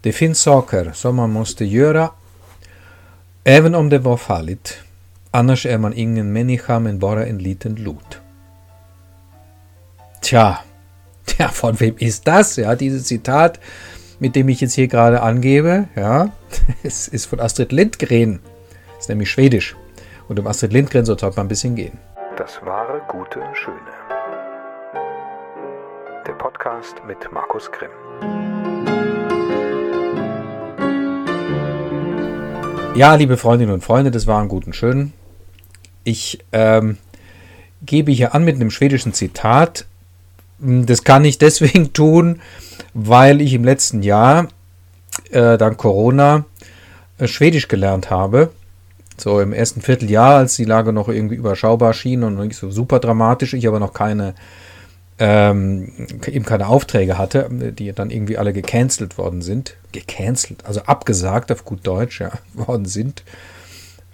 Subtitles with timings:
[0.00, 2.10] Det finns saker som man måste göra
[3.44, 4.78] även om det var farligt.
[5.30, 8.18] Annars är man ingen människa men bara en liten lot.
[10.20, 10.58] Tja,
[11.38, 12.58] ja, von wem ist das?
[12.58, 13.60] Ja, dieses Zitat,
[14.18, 16.30] mit dem ich jetzt hier gerade angebe, ja,
[16.82, 18.40] es ist von Astrid Lindgren.
[18.98, 19.76] Ist nämlich schwedisch.
[20.28, 21.98] Und um Astrid Lindgren soll es heute mal ein bisschen gehen.
[22.36, 23.78] Das wahre, gute, schöne.
[26.26, 28.47] Der Podcast mit Markus Grimm.
[32.98, 35.12] Ja, liebe Freundinnen und Freunde, das war ein guten Schön.
[36.02, 36.98] Ich ähm,
[37.86, 39.86] gebe hier an mit einem schwedischen Zitat.
[40.58, 42.40] Das kann ich deswegen tun,
[42.94, 44.48] weil ich im letzten Jahr,
[45.30, 46.44] äh, dank Corona,
[47.18, 48.50] äh, Schwedisch gelernt habe.
[49.16, 52.98] So im ersten Vierteljahr, als die Lage noch irgendwie überschaubar schien und nicht so super
[52.98, 54.34] dramatisch, ich aber noch keine
[55.18, 55.92] ähm,
[56.26, 59.76] eben keine Aufträge hatte, die dann irgendwie alle gecancelt worden sind.
[59.92, 63.24] Gecancelt, also abgesagt auf gut Deutsch, ja, worden sind.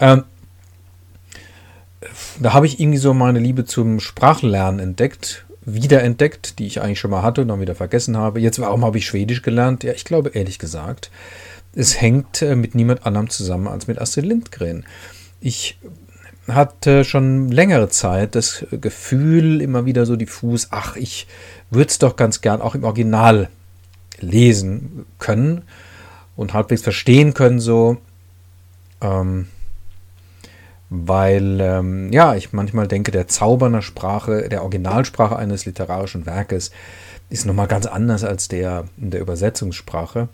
[0.01, 0.25] Ähm,
[2.41, 7.11] da habe ich irgendwie so meine Liebe zum Sprachlernen entdeckt, wiederentdeckt, die ich eigentlich schon
[7.11, 8.41] mal hatte und dann wieder vergessen habe.
[8.41, 9.85] Jetzt, warum habe ich Schwedisch gelernt?
[9.85, 11.11] Ja, ich glaube ehrlich gesagt,
[11.75, 14.85] es hängt äh, mit niemand anderem zusammen als mit Astrid Lindgren.
[15.41, 15.79] Ich
[16.49, 21.27] hatte schon längere Zeit das Gefühl, immer wieder so diffus, ach, ich
[21.71, 23.49] würde es doch ganz gern auch im Original
[24.21, 25.63] lesen können
[26.37, 27.99] und halbwegs verstehen können, so.
[29.01, 29.49] Ähm,
[30.91, 36.71] weil, ähm, ja, ich manchmal denke, der Zauber einer Sprache, der Originalsprache eines literarischen Werkes
[37.31, 40.29] ist nochmal ganz anders als der in der Übersetzungssprache.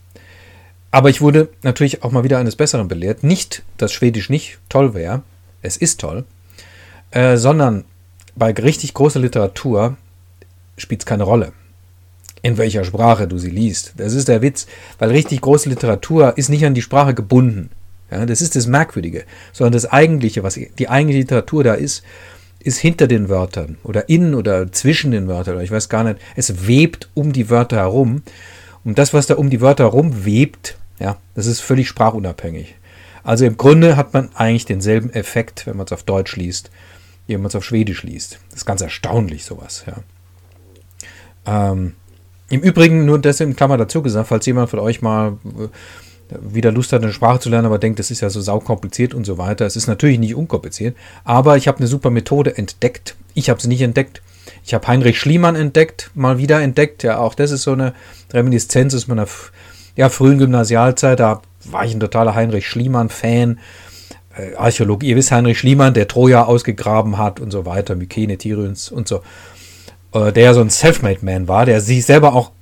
[0.90, 3.22] Aber ich wurde natürlich auch mal wieder eines Besseren belehrt.
[3.22, 5.22] Nicht, dass Schwedisch nicht toll wäre,
[5.62, 6.24] es ist toll,
[7.10, 7.84] äh, sondern
[8.36, 9.96] bei richtig großer Literatur
[10.76, 11.52] spielt es keine Rolle,
[12.42, 13.94] in welcher Sprache du sie liest.
[13.96, 14.66] Das ist der Witz,
[14.98, 17.70] weil richtig große Literatur ist nicht an die Sprache gebunden.
[18.10, 22.02] Ja, das ist das Merkwürdige, sondern das Eigentliche, was die eigentliche Literatur da ist,
[22.58, 26.18] ist hinter den Wörtern oder in oder zwischen den Wörtern oder ich weiß gar nicht.
[26.36, 28.22] Es webt um die Wörter herum.
[28.84, 32.76] Und das, was da um die Wörter herum webt, ja, das ist völlig sprachunabhängig.
[33.22, 36.70] Also im Grunde hat man eigentlich denselben Effekt, wenn man es auf Deutsch liest,
[37.26, 38.38] wie wenn man es auf Schwedisch liest.
[38.50, 39.96] Das ist ganz erstaunlich, sowas, ja.
[41.46, 41.94] Ähm,
[42.48, 45.68] Im Übrigen, nur das in Klammer dazu gesagt, falls jemand von euch mal äh,
[46.40, 49.24] wieder Lust hat, eine Sprache zu lernen, aber denkt, das ist ja so saukompliziert und
[49.24, 49.66] so weiter.
[49.66, 53.16] Es ist natürlich nicht unkompliziert, aber ich habe eine super Methode entdeckt.
[53.34, 54.22] Ich habe sie nicht entdeckt.
[54.64, 57.02] Ich habe Heinrich Schliemann entdeckt, mal wieder entdeckt.
[57.02, 57.94] Ja, auch das ist so eine
[58.32, 59.26] Reminiszenz aus meiner
[59.96, 61.20] ja, frühen Gymnasialzeit.
[61.20, 63.58] Da war ich ein totaler Heinrich Schliemann-Fan.
[64.36, 68.90] Äh, Archäologie, ihr wisst, Heinrich Schliemann, der Troja ausgegraben hat und so weiter, Mykene, Tiryns
[68.90, 69.22] und so.
[70.12, 72.52] Äh, der so ein Selfmade-Man war, der sich selber auch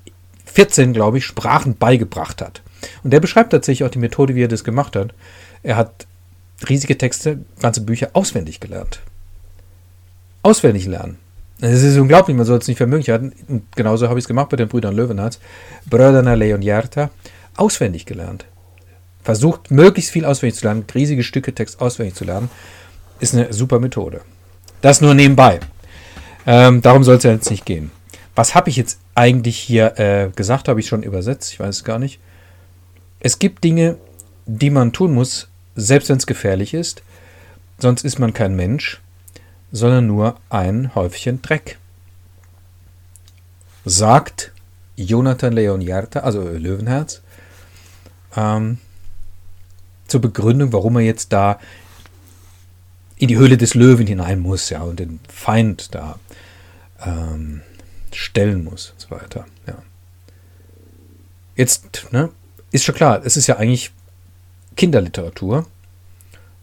[0.46, 2.62] 14, glaube ich, Sprachen beigebracht hat.
[3.04, 5.14] Und der beschreibt tatsächlich auch die Methode, wie er das gemacht hat.
[5.62, 6.06] Er hat
[6.68, 9.00] riesige Texte, ganze Bücher auswendig gelernt.
[10.42, 11.18] Auswendig lernen.
[11.60, 13.32] Es ist unglaublich, man soll es nicht vermögen.
[13.48, 15.40] Und genauso habe ich es gemacht bei den Brüdern Löwenherz.
[15.90, 17.10] Bröderna Leon Jerta.
[17.56, 18.46] Auswendig gelernt
[19.28, 22.48] versucht, möglichst viel auswendig zu lernen, riesige Stücke Text auswendig zu lernen,
[23.20, 24.22] ist eine super Methode.
[24.80, 25.60] Das nur nebenbei.
[26.46, 27.90] Ähm, darum soll es ja jetzt nicht gehen.
[28.34, 30.66] Was habe ich jetzt eigentlich hier äh, gesagt?
[30.66, 31.52] Habe ich schon übersetzt?
[31.52, 32.20] Ich weiß es gar nicht.
[33.20, 33.98] Es gibt Dinge,
[34.46, 37.02] die man tun muss, selbst wenn es gefährlich ist.
[37.78, 39.02] Sonst ist man kein Mensch,
[39.72, 41.76] sondern nur ein Häufchen Dreck.
[43.84, 44.52] Sagt
[44.96, 47.20] Jonathan Leon Jerta, also Löwenherz,
[48.34, 48.78] ähm,
[50.08, 51.60] zur Begründung, warum er jetzt da
[53.16, 56.18] in die Höhle des Löwen hinein muss, ja, und den Feind da
[57.04, 57.62] ähm,
[58.12, 59.76] stellen muss und so weiter, ja.
[61.56, 62.30] Jetzt, ne,
[62.70, 63.92] ist schon klar, es ist ja eigentlich
[64.76, 65.66] Kinderliteratur,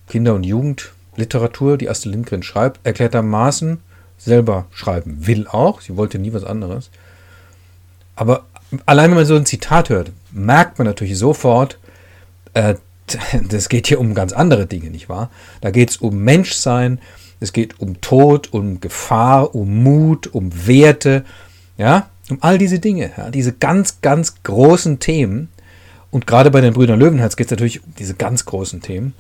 [0.08, 3.80] Kinder- und Jugendliteratur, die Astrid Lindgren schreibt, erklärtermaßen
[4.18, 6.90] selber schreiben will auch, sie wollte nie was anderes.
[8.16, 8.46] Aber
[8.86, 11.78] allein wenn man so ein Zitat hört, merkt man natürlich sofort,
[12.54, 12.76] äh,
[13.50, 15.30] das geht hier um ganz andere Dinge, nicht wahr?
[15.62, 17.00] Da geht es um Menschsein,
[17.40, 21.26] es geht um Tod, um Gefahr, um Mut, um Werte,
[21.78, 25.50] ja, um all diese Dinge, ja, diese ganz, ganz großen Themen.
[26.12, 29.14] Und gerade bei den Brüdern Löwenherz geht es natürlich um diese ganz großen Themen.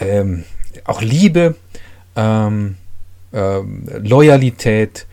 [0.00, 0.44] Ähm,
[0.84, 1.54] auch Liebe,
[2.16, 2.76] ähm,
[3.32, 5.06] ähm, Loyalität,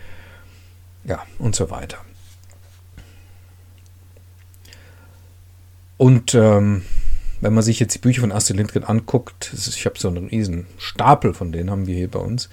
[1.05, 1.97] ja, und so weiter.
[5.97, 6.83] Und ähm,
[7.43, 10.65] wenn man sich jetzt die Bücher von Astrid Lindgren anguckt, ich habe so einen riesen
[10.77, 12.49] Stapel von denen, haben wir hier bei uns.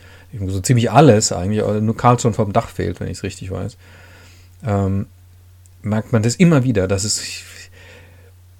[0.47, 3.77] So ziemlich alles eigentlich, nur Carlson vom Dach fehlt, wenn ich es richtig weiß.
[4.67, 5.07] Ähm,
[5.83, 7.23] merkt man das immer wieder, dass es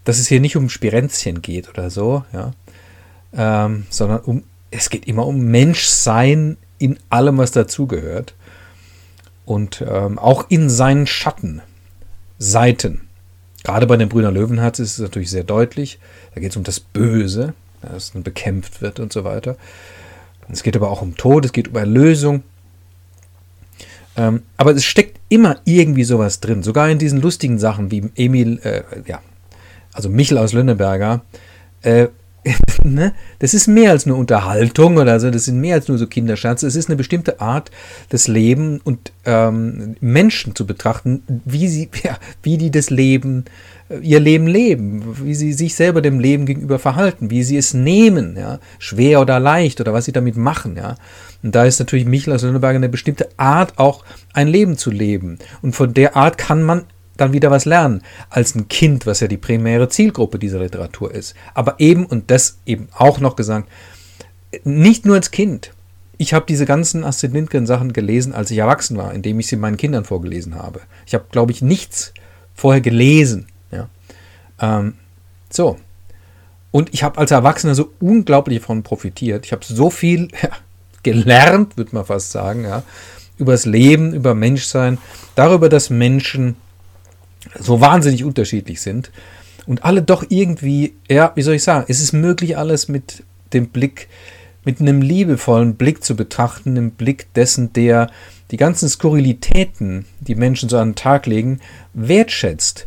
[0.05, 2.53] dass es hier nicht um Spirenzchen geht oder so, ja,
[3.33, 8.35] ähm, sondern um, es geht immer um Menschsein in allem, was dazugehört.
[9.45, 11.61] Und ähm, auch in seinen Schatten,
[12.39, 13.09] Seiten.
[13.63, 15.99] Gerade bei den Brüder Löwenherz ist es natürlich sehr deutlich.
[16.35, 19.57] Da geht es um das Böse, das dann bekämpft wird und so weiter.
[20.49, 22.43] Es geht aber auch um Tod, es geht um Erlösung.
[24.17, 26.63] Ähm, aber es steckt immer irgendwie sowas drin.
[26.63, 29.21] Sogar in diesen lustigen Sachen wie Emil, äh, ja,
[29.93, 31.23] also Michel aus Lönneberger,
[31.83, 32.09] äh,
[32.85, 33.13] ne?
[33.39, 36.67] Das ist mehr als nur Unterhaltung oder so, das sind mehr als nur so Kinderscherze.
[36.67, 37.71] Es ist eine bestimmte Art
[38.11, 43.45] des Lebens und ähm, Menschen zu betrachten, wie sie, ja, wie die das Leben,
[43.89, 47.75] äh, ihr Leben leben, wie sie sich selber dem Leben gegenüber verhalten, wie sie es
[47.75, 50.97] nehmen, ja, schwer oder leicht oder was sie damit machen, ja.
[51.43, 54.05] Und da ist natürlich Michel aus Lönneberger eine bestimmte Art, auch
[54.35, 55.39] ein Leben zu leben.
[55.63, 56.85] Und von der Art kann man
[57.21, 61.35] dann wieder was lernen als ein Kind, was ja die primäre Zielgruppe dieser Literatur ist.
[61.55, 63.69] Aber eben, und das eben auch noch gesagt,
[64.65, 65.73] nicht nur als Kind.
[66.19, 69.57] Ich habe diese ganzen Astrid Lindgren Sachen gelesen, als ich erwachsen war, indem ich sie
[69.57, 70.81] meinen Kindern vorgelesen habe.
[71.07, 72.13] Ich habe, glaube ich, nichts
[72.55, 73.47] vorher gelesen.
[73.71, 73.89] Ja.
[74.61, 74.95] Ähm,
[75.49, 75.79] so.
[76.73, 79.47] Und ich habe als Erwachsener so unglaublich davon profitiert.
[79.47, 80.51] Ich habe so viel ja,
[81.03, 82.83] gelernt, würde man fast sagen, ja,
[83.39, 84.99] über das Leben, über Menschsein,
[85.35, 86.57] darüber, dass Menschen
[87.59, 89.11] so wahnsinnig unterschiedlich sind
[89.67, 93.23] und alle doch irgendwie, ja, wie soll ich sagen, es ist möglich, alles mit
[93.53, 94.09] dem Blick,
[94.65, 98.11] mit einem liebevollen Blick zu betrachten, einem Blick dessen, der
[98.51, 101.61] die ganzen Skurrilitäten, die Menschen so an den Tag legen,
[101.95, 102.87] wertschätzt.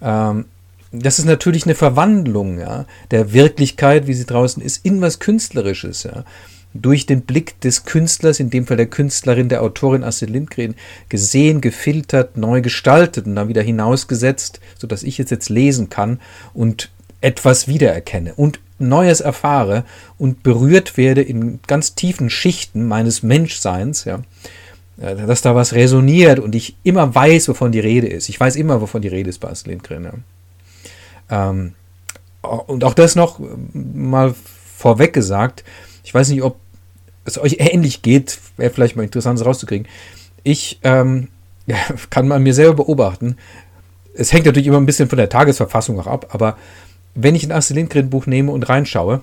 [0.00, 0.46] Ähm,
[0.92, 6.02] das ist natürlich eine Verwandlung ja, der Wirklichkeit, wie sie draußen ist, in was Künstlerisches.
[6.04, 6.24] Ja
[6.72, 10.74] durch den Blick des Künstlers, in dem Fall der Künstlerin, der Autorin Astrid Lindgren,
[11.08, 16.20] gesehen, gefiltert, neu gestaltet und dann wieder hinausgesetzt, sodass ich es jetzt lesen kann
[16.54, 16.90] und
[17.20, 19.84] etwas wiedererkenne und Neues erfahre
[20.16, 24.22] und berührt werde in ganz tiefen Schichten meines Menschseins, ja,
[24.98, 28.28] äh, dass da was resoniert und ich immer weiß, wovon die Rede ist.
[28.30, 30.22] Ich weiß immer, wovon die Rede ist bei Astrid Lindgren.
[31.30, 31.50] Ja.
[31.52, 31.74] Ähm,
[32.42, 33.38] und auch das noch
[33.74, 34.34] mal
[34.78, 35.62] vorweg gesagt,
[36.02, 36.58] ich weiß nicht, ob
[37.24, 39.86] es euch ähnlich geht, wäre vielleicht mal interessant, das rauszukriegen.
[40.42, 41.28] Ich ähm,
[42.10, 43.36] kann man mir selber beobachten.
[44.14, 46.56] Es hängt natürlich immer ein bisschen von der Tagesverfassung auch ab, aber
[47.14, 49.20] wenn ich ein Astrid Lindgren Buch nehme und reinschaue,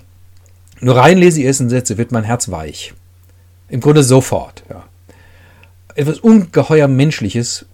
[0.80, 2.94] nur reinlese die ersten Sätze, wird mein Herz weich.
[3.70, 4.64] Im Grunde sofort.
[4.70, 4.84] Ja.
[5.96, 7.66] Etwas ungeheuer Menschliches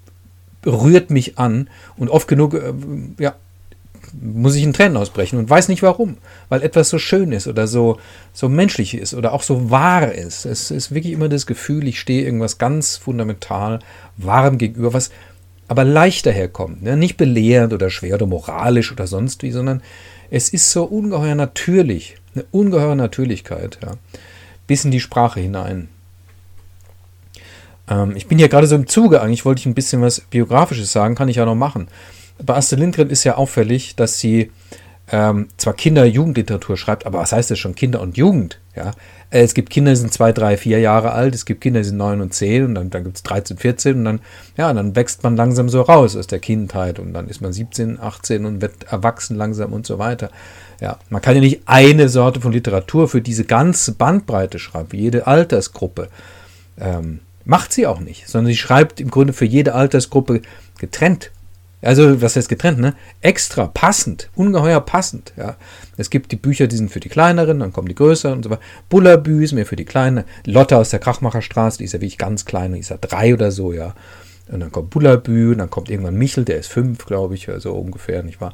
[0.65, 2.73] rührt mich an und oft genug äh,
[3.19, 3.35] ja,
[4.21, 6.17] muss ich in Tränen ausbrechen und weiß nicht warum,
[6.49, 7.99] weil etwas so schön ist oder so,
[8.31, 10.45] so menschlich ist oder auch so wahr ist.
[10.45, 13.79] Es ist wirklich immer das Gefühl, ich stehe irgendwas ganz fundamental
[14.17, 15.11] warm gegenüber, was
[15.67, 16.83] aber leicht daherkommt.
[16.83, 16.97] Ne?
[16.97, 19.81] Nicht belehrend oder schwer oder moralisch oder sonst wie, sondern
[20.29, 23.93] es ist so ungeheuer natürlich, eine ungeheure Natürlichkeit, ja,
[24.67, 25.89] bis in die Sprache hinein.
[27.89, 30.91] Ähm, ich bin hier gerade so im Zuge, eigentlich wollte ich ein bisschen was Biografisches
[30.91, 31.87] sagen, kann ich ja noch machen
[32.43, 34.51] bei Astrid Lindgren ist ja auffällig, dass sie
[35.11, 38.59] ähm, zwar Kinder- und Jugendliteratur schreibt, aber was heißt das schon Kinder und Jugend?
[38.75, 38.91] Ja?
[39.29, 41.85] Äh, es gibt Kinder, die sind zwei, drei, vier Jahre alt, es gibt Kinder, die
[41.85, 44.19] sind neun und zehn und dann, dann gibt es 13, 14 und dann,
[44.55, 47.99] ja, dann wächst man langsam so raus aus der Kindheit und dann ist man 17,
[47.99, 50.29] 18 und wird erwachsen langsam und so weiter.
[50.79, 54.97] Ja, man kann ja nicht eine Sorte von Literatur für diese ganze Bandbreite schreiben, für
[54.97, 56.09] jede Altersgruppe.
[56.79, 60.41] Ähm, macht sie auch nicht, sondern sie schreibt im Grunde für jede Altersgruppe
[60.79, 61.31] getrennt
[61.83, 62.95] also, was heißt getrennt, ne?
[63.21, 65.57] Extra, passend, ungeheuer passend, ja.
[65.97, 68.49] Es gibt die Bücher, die sind für die kleineren, dann kommen die größeren und so
[68.49, 68.61] weiter.
[68.89, 70.23] Bullabü ist mehr für die kleinen.
[70.45, 73.51] Lotte aus der Krachmacherstraße, die ist ja wirklich ganz klein, die ist ja drei oder
[73.51, 73.95] so, ja.
[74.49, 77.73] Und dann kommt Bullabü, und dann kommt irgendwann Michel, der ist fünf, glaube ich, so
[77.73, 78.53] ungefähr, nicht wahr?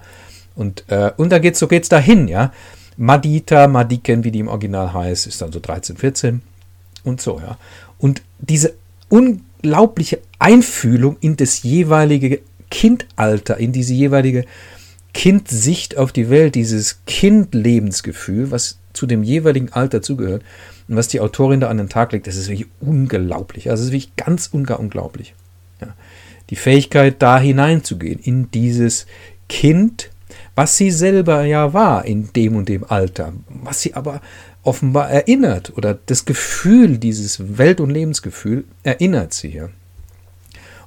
[0.55, 2.51] Und, äh, und dann geht's, so geht's dahin, ja.
[2.97, 6.41] Madita, Madiken, wie die im Original heißt, ist dann so 13, 14
[7.03, 7.57] und so, ja.
[7.97, 8.73] Und diese
[9.07, 14.45] unglaubliche Einfühlung in das jeweilige Kindalter, in diese jeweilige
[15.13, 20.43] Kindsicht auf die Welt, dieses Kindlebensgefühl, was zu dem jeweiligen Alter zugehört
[20.87, 23.69] und was die Autorin da an den Tag legt, das ist wirklich unglaublich.
[23.69, 25.33] Also es ist wirklich ganz unglaublich.
[25.81, 25.95] Ja.
[26.49, 29.05] Die Fähigkeit, da hineinzugehen, in dieses
[29.47, 30.09] Kind,
[30.55, 34.21] was sie selber ja war in dem und dem Alter, was sie aber
[34.63, 39.69] offenbar erinnert oder das Gefühl, dieses Welt- und Lebensgefühl erinnert sie hier.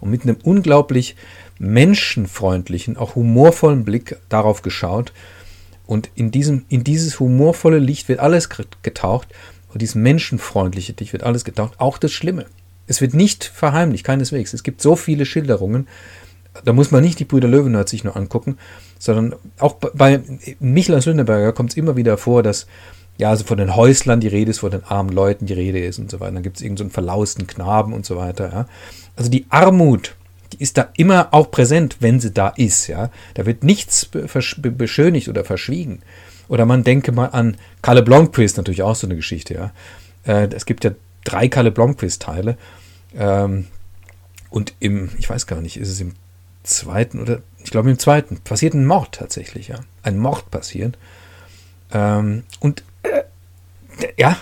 [0.02, 1.16] Und mit einem unglaublich
[1.59, 5.14] menschenfreundlichen, auch humorvollen Blick darauf geschaut.
[5.87, 8.50] Und in, diesem, in dieses humorvolle Licht wird alles
[8.82, 9.28] getaucht.
[9.73, 11.75] Und dieses menschenfreundliche Licht wird alles getaucht.
[11.78, 12.44] Auch das Schlimme.
[12.87, 14.52] Es wird nicht verheimlicht, keineswegs.
[14.52, 15.87] Es gibt so viele Schilderungen
[16.64, 18.59] da muss man nicht die Brüder Löwenherz sich nur angucken,
[18.99, 20.21] sondern auch bei
[20.61, 22.66] Michel aus Lünneberger kommt es immer wieder vor, dass
[23.18, 25.99] ja, also von den Häuslern die Rede ist, von den armen Leuten die Rede ist
[25.99, 26.32] und so weiter.
[26.32, 28.50] Dann gibt es irgendeinen so verlausten Knaben und so weiter.
[28.52, 28.66] Ja.
[29.16, 30.14] Also die Armut,
[30.52, 32.87] die ist da immer auch präsent, wenn sie da ist.
[32.87, 33.11] Ja.
[33.35, 36.00] Da wird nichts beschönigt oder verschwiegen.
[36.49, 39.54] Oder man denke mal an Kalle Blomqvist, natürlich auch so eine Geschichte.
[39.54, 39.73] Ja.
[40.25, 40.90] Äh, es gibt ja
[41.25, 42.57] drei Kalle Blomqvist-Teile.
[43.14, 43.66] Ähm,
[44.50, 46.14] und im, ich weiß gar nicht, ist es im
[46.62, 49.81] zweiten oder ich glaube im zweiten passiert ein Mord tatsächlich, ja.
[50.02, 50.99] Ein Mord passiert.
[51.92, 53.23] Ähm, und äh,
[54.16, 54.37] ja,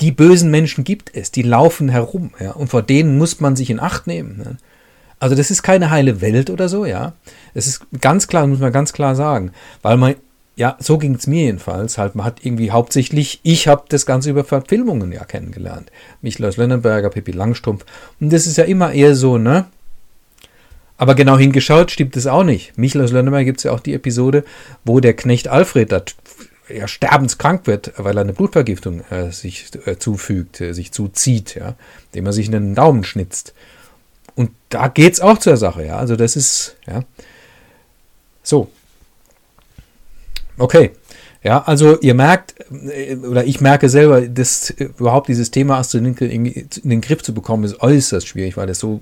[0.00, 3.70] die bösen Menschen gibt es, die laufen herum, ja, und vor denen muss man sich
[3.70, 4.38] in Acht nehmen.
[4.38, 4.56] Ne?
[5.18, 7.12] Also das ist keine heile Welt oder so, ja.
[7.54, 9.52] Es ist ganz klar, muss man ganz klar sagen,
[9.82, 10.14] weil man
[10.56, 11.96] ja, so ging es mir jedenfalls.
[11.96, 15.90] Halt, man hat irgendwie hauptsächlich, ich habe das Ganze über Verfilmungen ja kennengelernt.
[16.20, 17.86] Michlaus Lönneberger, Pippi Langstrumpf.
[18.20, 19.64] Und das ist ja immer eher so, ne?
[20.98, 22.76] Aber genau hingeschaut stimmt es auch nicht.
[22.76, 24.44] Michlaus Lönneberger gibt es ja auch die Episode,
[24.84, 26.02] wo der Knecht Alfred da
[26.72, 31.74] ja, sterbenskrank wird, weil er eine Blutvergiftung äh, sich äh, zufügt, äh, sich zuzieht, ja,
[32.12, 33.54] indem er sich in den Daumen schnitzt.
[34.34, 35.96] Und da geht es auch zur Sache, ja.
[35.96, 37.04] Also das ist, ja.
[38.42, 38.70] So,
[40.60, 40.90] Okay.
[41.42, 46.68] Ja, also ihr merkt, äh, oder ich merke selber, dass überhaupt dieses Thema Astrid in
[46.84, 49.00] den Griff zu bekommen, ist äußerst schwierig, weil es so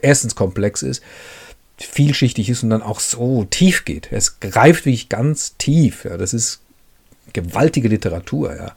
[0.00, 1.02] erstens komplex ist,
[1.84, 4.10] vielschichtig ist und dann auch so tief geht.
[4.10, 6.04] Es greift wirklich ganz tief.
[6.04, 6.60] Ja, das ist
[7.32, 8.54] gewaltige Literatur.
[8.54, 8.72] Ja.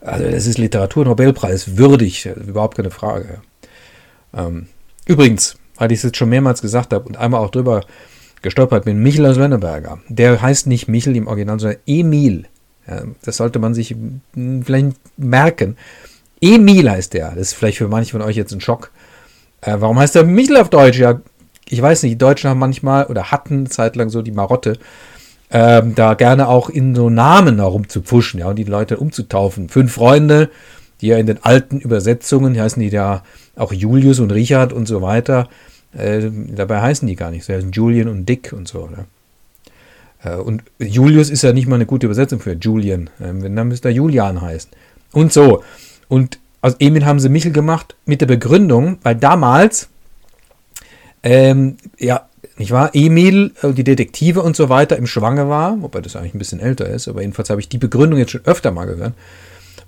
[0.00, 3.40] Also das ist Literaturnobelpreis würdig, überhaupt keine Frage.
[4.34, 4.66] Ähm,
[5.06, 7.84] übrigens, weil ich es jetzt schon mehrmals gesagt habe und einmal auch drüber
[8.42, 9.98] gestolpert bin, Michel aus Lönneberger.
[10.08, 12.44] Der heißt nicht Michel im Original, sondern Emil.
[12.86, 13.94] Ja, das sollte man sich
[14.34, 15.76] vielleicht merken.
[16.40, 17.30] Emil heißt der.
[17.30, 18.90] Das ist vielleicht für manche von euch jetzt ein Schock.
[19.60, 20.98] Äh, warum heißt der Michel auf Deutsch?
[20.98, 21.20] Ja,
[21.68, 24.78] ich weiß nicht, die Deutschen haben manchmal oder hatten zeitlang so die Marotte,
[25.50, 29.68] ähm, da gerne auch in so Namen herumzupfuschen, ja, und die Leute umzutaufen.
[29.68, 30.50] Fünf Freunde,
[31.00, 33.22] die ja in den alten Übersetzungen, die heißen die ja
[33.56, 35.48] auch Julius und Richard und so weiter,
[35.96, 37.52] äh, dabei heißen die gar nicht so.
[37.52, 38.88] heißen Julian und Dick und so.
[38.88, 39.06] Ne?
[40.44, 43.08] Und Julius ist ja nicht mal eine gute Übersetzung für Julian.
[43.22, 44.70] Ähm, dann müsste er Julian heißen.
[45.12, 45.62] Und so.
[46.08, 49.88] Und aus Emil haben sie Michel gemacht mit der Begründung, weil damals,
[51.28, 56.00] ähm, ja, nicht wahr, Emil, äh, die Detektive und so weiter im Schwange war, wobei
[56.00, 58.70] das eigentlich ein bisschen älter ist, aber jedenfalls habe ich die Begründung jetzt schon öfter
[58.70, 59.12] mal gehört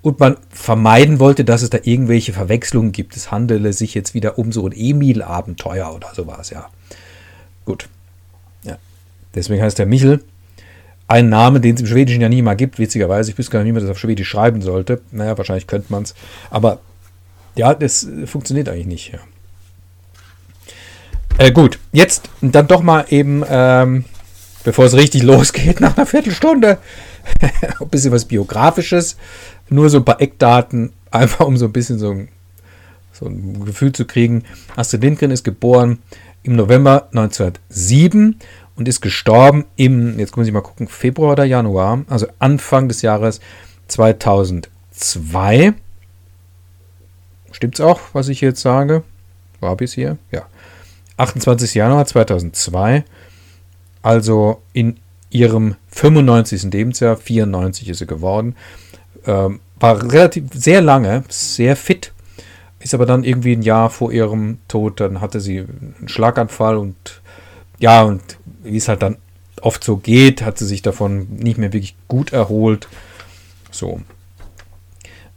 [0.02, 3.16] und man vermeiden wollte, dass es da irgendwelche Verwechslungen gibt.
[3.16, 6.68] Es handele sich jetzt wieder um so ein Emil-Abenteuer oder sowas, ja.
[7.64, 7.88] Gut.
[8.62, 8.76] Ja.
[9.34, 10.22] Deswegen heißt der Michel
[11.08, 13.30] ein Name, den es im Schwedischen ja nie mal gibt, witzigerweise.
[13.30, 15.00] Ich wüsste gar nicht, wie man das auf Schwedisch schreiben sollte.
[15.10, 16.14] Naja, wahrscheinlich könnte man es.
[16.50, 16.80] Aber
[17.56, 19.12] ja, das funktioniert eigentlich nicht.
[19.12, 19.20] Ja.
[21.40, 24.04] Äh, gut, jetzt dann doch mal eben, ähm,
[24.62, 26.76] bevor es richtig losgeht, nach einer Viertelstunde,
[27.80, 29.16] ein bisschen was Biografisches
[29.70, 32.28] nur so ein paar Eckdaten, einfach um so ein bisschen so ein,
[33.12, 34.44] so ein Gefühl zu kriegen.
[34.76, 36.00] Astrid Lindgren ist geboren
[36.42, 38.38] im November 1907
[38.76, 43.00] und ist gestorben im, jetzt muss ich mal gucken, Februar oder Januar, also Anfang des
[43.00, 43.40] Jahres
[43.88, 45.72] 2002.
[47.50, 49.04] Stimmt's auch, was ich jetzt sage?
[49.60, 50.18] War bis hier?
[50.30, 50.42] Ja.
[51.20, 51.74] 28.
[51.74, 53.04] Januar 2002.
[54.02, 54.96] Also in
[55.30, 56.64] ihrem 95.
[56.72, 58.56] Lebensjahr, 94 ist sie geworden.
[59.26, 62.12] Ähm, war relativ sehr lange, sehr fit,
[62.80, 67.22] ist aber dann irgendwie ein Jahr vor ihrem Tod, dann hatte sie einen Schlaganfall und
[67.78, 68.22] ja, und
[68.62, 69.16] wie es halt dann
[69.62, 72.88] oft so geht, hat sie sich davon nicht mehr wirklich gut erholt.
[73.70, 74.00] So.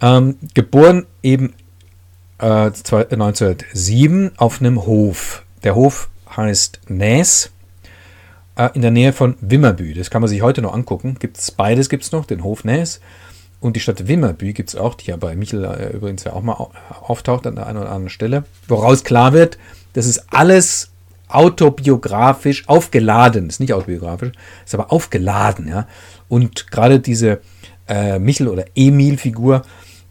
[0.02, 1.54] Ähm, geboren eben
[2.40, 5.44] äh, 1907 auf einem Hof.
[5.64, 7.52] Der Hof heißt Näs
[8.56, 9.94] äh, in der Nähe von Wimmerbü.
[9.94, 11.18] Das kann man sich heute noch angucken.
[11.20, 13.00] Gibt's, beides gibt es noch, den Hof Näs
[13.64, 16.42] und die Stadt Wimmerby gibt es auch, die ja bei Michel äh, übrigens ja auch
[16.42, 16.68] mal
[17.02, 19.58] auftaucht an der einen oder anderen Stelle, woraus klar wird,
[19.94, 20.92] das ist alles
[21.30, 23.48] autobiografisch aufgeladen.
[23.48, 24.34] Ist nicht autobiografisch,
[24.66, 25.88] ist aber aufgeladen, ja.
[26.28, 27.40] Und gerade diese
[27.88, 29.64] äh, Michel- oder Emil-Figur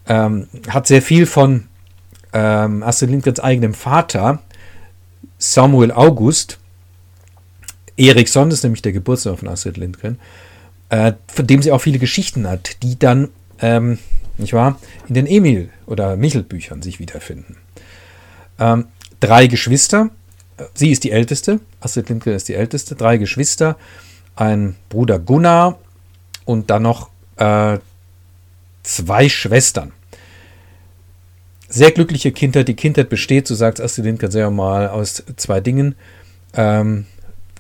[0.09, 1.69] ähm, hat sehr viel von
[2.33, 4.41] ähm, Astrid Lindgrens eigenem Vater,
[5.43, 6.59] Samuel August.
[7.97, 10.21] Eriksson ist nämlich der Geburtstag von Astrid Lindgren,
[10.89, 13.29] äh, von dem sie auch viele Geschichten hat, die dann
[13.61, 13.99] ähm,
[14.39, 17.57] nicht wahr, in den Emil- oder Michel-Büchern sich wiederfinden.
[18.61, 18.87] Ähm,
[19.19, 20.11] drei Geschwister,
[20.75, 23.77] sie ist die älteste, Astrid Lindgren ist die älteste, drei Geschwister,
[24.37, 25.79] ein Bruder Gunnar
[26.45, 27.79] und dann noch äh,
[28.85, 29.93] zwei Schwestern.
[31.73, 32.69] Sehr glückliche Kindheit.
[32.69, 35.95] Die Kindheit besteht, so sagt Astrid Lindgren sehr mal, aus zwei Dingen.
[36.55, 37.07] Ähm,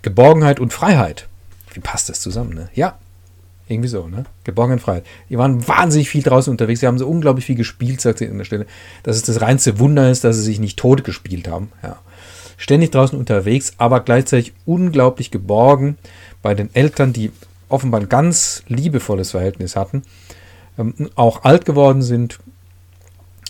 [0.02, 1.28] Geborgenheit und Freiheit.
[1.72, 2.68] Wie passt das zusammen, ne?
[2.74, 2.98] Ja,
[3.68, 4.24] irgendwie so, ne?
[4.44, 5.06] Geborgenheit und Freiheit.
[5.30, 6.80] Die waren wahnsinnig viel draußen unterwegs.
[6.80, 8.66] Sie haben so unglaublich viel gespielt, sagt sie an der Stelle.
[9.02, 11.72] Dass es das reinste Wunder ist, dass sie sich nicht tot gespielt haben.
[11.82, 11.98] Ja.
[12.58, 15.96] Ständig draußen unterwegs, aber gleichzeitig unglaublich geborgen
[16.42, 17.32] bei den Eltern, die
[17.68, 20.02] offenbar ein ganz liebevolles Verhältnis hatten,
[20.78, 22.38] ähm, auch alt geworden sind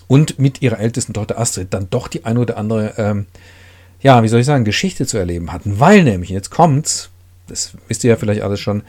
[0.08, 3.26] und mit ihrer ältesten Tochter Astrid dann doch die eine oder andere, ähm,
[4.00, 5.80] ja, wie soll ich sagen, Geschichte zu erleben hatten.
[5.80, 7.10] Weil nämlich, jetzt kommt's,
[7.46, 8.82] das wisst ihr ja vielleicht alles schon,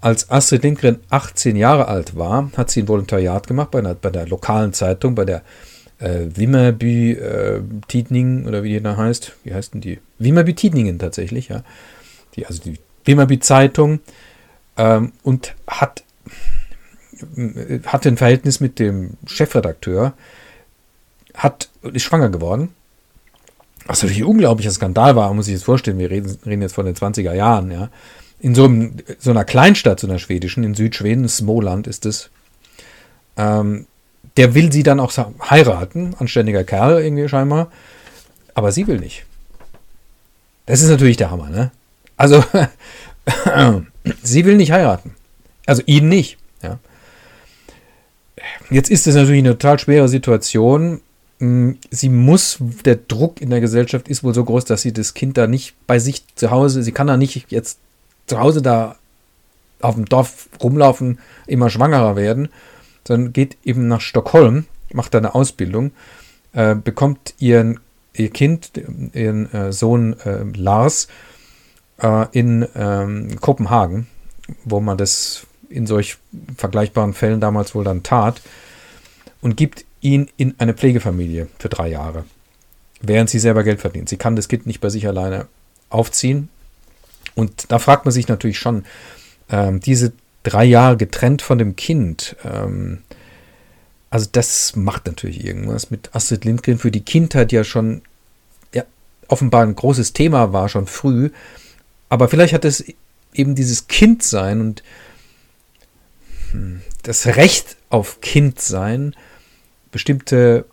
[0.00, 4.10] als Astrid Lindgren 18 Jahre alt war, hat sie ein Volontariat gemacht bei, einer, bei
[4.10, 5.42] der lokalen Zeitung, bei der
[5.98, 9.32] äh, Wimmerby äh, Tidningen oder wie die da heißt.
[9.44, 9.98] Wie heißt denn die?
[10.18, 11.62] Wimmerby Tidningen tatsächlich, ja.
[12.36, 14.00] Die, also die Wimmerby Zeitung
[14.76, 16.04] ähm, und hat,
[17.36, 20.14] äh, hatte ein Verhältnis mit dem Chefredakteur,
[21.38, 22.68] hat, ist schwanger geworden.
[23.86, 25.98] Was natürlich ein unglaublicher Skandal war, muss ich jetzt vorstellen.
[25.98, 27.88] Wir reden, reden jetzt von den 20er Jahren, ja
[28.40, 32.30] in so, einem, so, einer Kleinstadt, so einer schwedischen, in Südschweden, Smoland ist es,
[33.36, 33.86] ähm,
[34.36, 35.12] der will sie dann auch
[35.50, 37.70] heiraten, anständiger Kerl irgendwie scheinbar,
[38.54, 39.24] aber sie will nicht.
[40.66, 41.70] Das ist natürlich der Hammer, ne?
[42.16, 42.44] Also,
[44.22, 45.14] sie will nicht heiraten.
[45.66, 46.78] Also ihn nicht, ja.
[48.70, 51.00] Jetzt ist es natürlich eine total schwere Situation.
[51.38, 55.14] Hm, sie muss, der Druck in der Gesellschaft ist wohl so groß, dass sie das
[55.14, 57.78] Kind da nicht bei sich zu Hause, sie kann da nicht jetzt
[58.26, 58.96] zu Hause da
[59.80, 62.48] auf dem Dorf rumlaufen, immer schwangerer werden,
[63.06, 65.92] sondern geht eben nach Stockholm, macht da eine Ausbildung,
[66.52, 67.78] äh, bekommt ihren,
[68.14, 68.72] ihr Kind,
[69.12, 71.08] ihren äh, Sohn äh, Lars,
[71.98, 74.08] äh, in ähm, Kopenhagen,
[74.64, 76.16] wo man das in solch
[76.56, 78.40] vergleichbaren Fällen damals wohl dann tat,
[79.40, 82.24] und gibt ihn in eine Pflegefamilie für drei Jahre,
[83.00, 84.08] während sie selber Geld verdient.
[84.08, 85.46] Sie kann das Kind nicht bei sich alleine
[85.90, 86.48] aufziehen,
[87.38, 88.84] und da fragt man sich natürlich schon,
[89.48, 90.12] ähm, diese
[90.42, 92.98] drei Jahre getrennt von dem Kind, ähm,
[94.10, 98.02] also das macht natürlich irgendwas mit Astrid Lindgren für die Kindheit ja schon
[98.74, 98.82] ja,
[99.28, 101.30] offenbar ein großes Thema war, schon früh.
[102.08, 102.84] Aber vielleicht hat es
[103.34, 104.82] eben dieses Kindsein und
[106.50, 109.14] hm, das Recht auf Kindsein,
[109.90, 110.64] bestimmte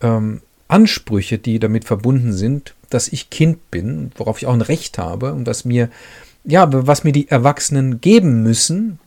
[0.00, 4.98] ähm, Ansprüche, die damit verbunden sind, dass ich Kind bin, worauf ich auch ein Recht
[4.98, 5.90] habe und was mir,
[6.44, 8.98] ja, was mir die Erwachsenen geben müssen,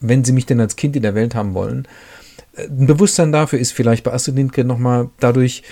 [0.00, 1.86] wenn sie mich denn als Kind in der Welt haben wollen.
[2.56, 5.62] Ein Bewusstsein dafür ist vielleicht bei Astrid Lindgren nochmal dadurch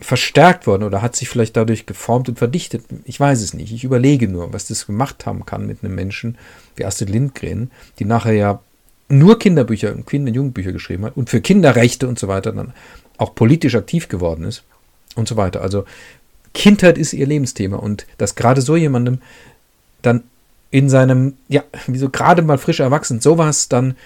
[0.00, 2.84] verstärkt worden oder hat sich vielleicht dadurch geformt und verdichtet.
[3.04, 3.72] Ich weiß es nicht.
[3.72, 6.38] Ich überlege nur, was das gemacht haben kann mit einem Menschen
[6.76, 8.60] wie Astrid Lindgren, die nachher ja
[9.08, 12.72] nur Kinderbücher und Kinder- und Jugendbücher geschrieben hat und für Kinderrechte und so weiter dann
[13.16, 14.64] auch politisch aktiv geworden ist
[15.14, 15.62] und so weiter.
[15.62, 15.84] Also
[16.54, 19.20] Kindheit ist ihr Lebensthema und dass gerade so jemandem
[20.02, 20.22] dann
[20.70, 23.96] in seinem, ja, wie so gerade mal frisch erwachsen, sowas dann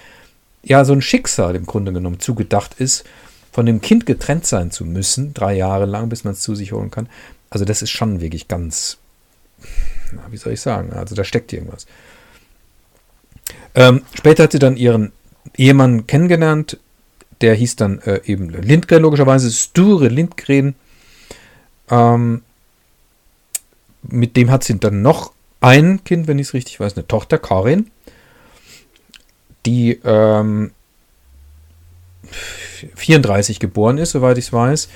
[0.63, 3.03] ja so ein Schicksal im Grunde genommen zugedacht ist,
[3.51, 6.71] von dem Kind getrennt sein zu müssen, drei Jahre lang, bis man es zu sich
[6.71, 7.07] holen kann.
[7.49, 8.97] Also das ist schon wirklich ganz,
[10.11, 11.85] na, wie soll ich sagen, also da steckt irgendwas.
[13.75, 15.11] Ähm, später hat sie dann ihren
[15.57, 16.77] Ehemann kennengelernt,
[17.41, 20.75] der hieß dann äh, eben Lindgren, logischerweise Sture Lindgren.
[21.89, 22.43] Ähm,
[24.03, 25.31] mit dem hat sie dann noch
[25.61, 27.89] ein Kind, wenn ich es richtig weiß, eine Tochter, Karin,
[29.65, 30.71] die ähm,
[32.95, 34.89] 34 geboren ist, soweit ich es weiß.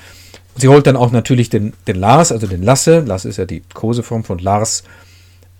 [0.56, 3.62] Sie holt dann auch natürlich den, den Lars, also den Lasse, Lasse ist ja die
[3.72, 4.84] Koseform von Lars,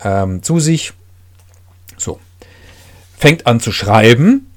[0.03, 0.93] ähm, zu sich.
[1.97, 2.19] So.
[3.19, 4.47] Fängt an zu schreiben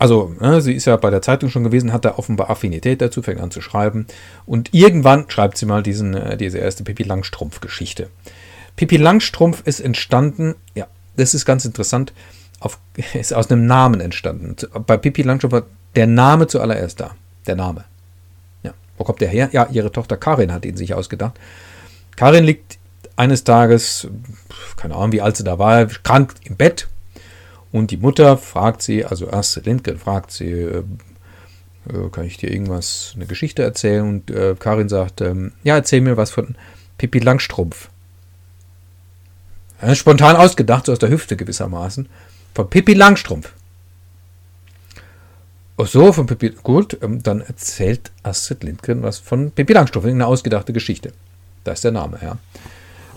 [0.00, 3.20] also, ne, sie ist ja bei der Zeitung schon gewesen, hat da offenbar Affinität dazu,
[3.20, 4.06] fängt an zu schreiben.
[4.46, 8.08] Und irgendwann schreibt sie mal diesen, äh, diese erste Pippi Langstrumpf-Geschichte.
[8.76, 10.86] Pippi Langstrumpf ist entstanden, ja,
[11.16, 12.14] das ist ganz interessant,
[12.60, 12.78] auf,
[13.12, 14.56] ist aus einem Namen entstanden.
[14.86, 17.10] Bei Pippi Langstrumpf war der Name zuallererst da.
[17.46, 17.84] Der Name.
[18.62, 19.50] Ja, wo kommt der her?
[19.52, 21.38] Ja, ihre Tochter Karin hat ihn sich ausgedacht.
[22.16, 22.78] Karin liegt
[23.16, 24.08] eines Tages,
[24.78, 26.88] keine Ahnung, wie alt sie da war, krank im Bett
[27.72, 30.82] und die Mutter fragt sie, also Astrid Lindgren fragt sie, äh,
[31.88, 34.06] äh, kann ich dir irgendwas, eine Geschichte erzählen?
[34.06, 36.56] Und äh, Karin sagt, ähm, ja, erzähl mir was von
[36.98, 37.88] Pippi Langstrumpf.
[39.80, 42.08] Ja, spontan ausgedacht, so aus der Hüfte gewissermaßen.
[42.54, 43.52] Von Pippi Langstrumpf.
[45.78, 50.26] Ach so, von Pippi, gut, ähm, dann erzählt Astrid Lindgren was von Pippi Langstrumpf, eine
[50.26, 51.12] ausgedachte Geschichte.
[51.64, 52.36] Da ist der Name, ja.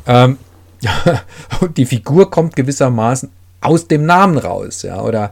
[0.06, 0.38] Ähm,
[1.60, 3.30] und die Figur kommt gewissermaßen
[3.66, 5.32] aus dem Namen raus, ja, oder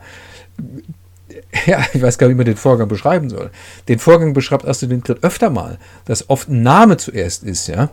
[1.65, 3.51] ja, ich weiß gar nicht, wie man den Vorgang beschreiben soll.
[3.87, 7.89] Den Vorgang beschreibt Astrid Lindgren öfter mal, dass oft ein Name zuerst ist, ja.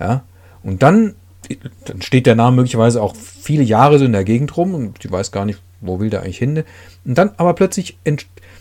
[0.00, 0.24] Ja.
[0.62, 1.14] Und dann,
[1.84, 5.10] dann steht der Name möglicherweise auch viele Jahre so in der Gegend rum und sie
[5.10, 6.64] weiß gar nicht, wo will der eigentlich hin.
[7.04, 7.98] Und dann aber plötzlich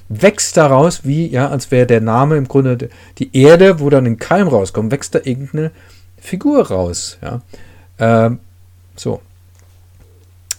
[0.09, 4.17] wächst daraus, wie, ja, als wäre der Name im Grunde die Erde, wo dann ein
[4.17, 5.71] Keim rauskommt, wächst da irgendeine
[6.17, 7.41] Figur raus, ja.
[7.99, 8.39] Ähm,
[8.95, 9.21] so.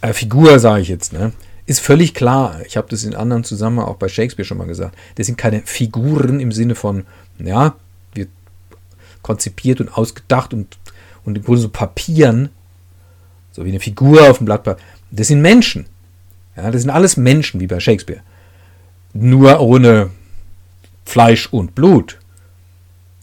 [0.04, 1.32] Äh, Figur sage ich jetzt, ne?
[1.66, 2.60] Ist völlig klar.
[2.66, 4.94] Ich habe das in anderen Zusammenhang auch bei Shakespeare schon mal gesagt.
[5.14, 7.06] Das sind keine Figuren im Sinne von,
[7.38, 7.74] ja,
[8.12, 8.28] wird
[9.22, 10.76] konzipiert und ausgedacht und,
[11.24, 12.50] und im Grunde so Papieren,
[13.52, 14.84] so wie eine Figur auf dem Blatt Papier.
[15.10, 15.86] Das sind Menschen.
[16.54, 18.20] Ja, das sind alles Menschen, wie bei Shakespeare.
[19.14, 20.10] Nur ohne
[21.06, 22.18] Fleisch und Blut.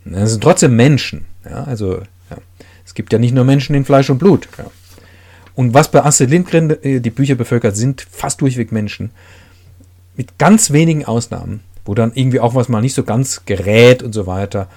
[0.04, 1.26] Das sind trotzdem Menschen.
[1.46, 2.38] Ja, also, ja.
[2.84, 4.48] es gibt ja nicht nur Menschen in Fleisch und Blut.
[4.58, 4.66] Ja.
[5.62, 9.12] Und was bei Astrid Lindgren äh, die Bücher bevölkert, sind fast durchweg Menschen.
[10.18, 14.12] Mit ganz wenigen Ausnahmen, wo dann irgendwie auch was mal nicht so ganz gerät und
[14.12, 14.70] so weiter.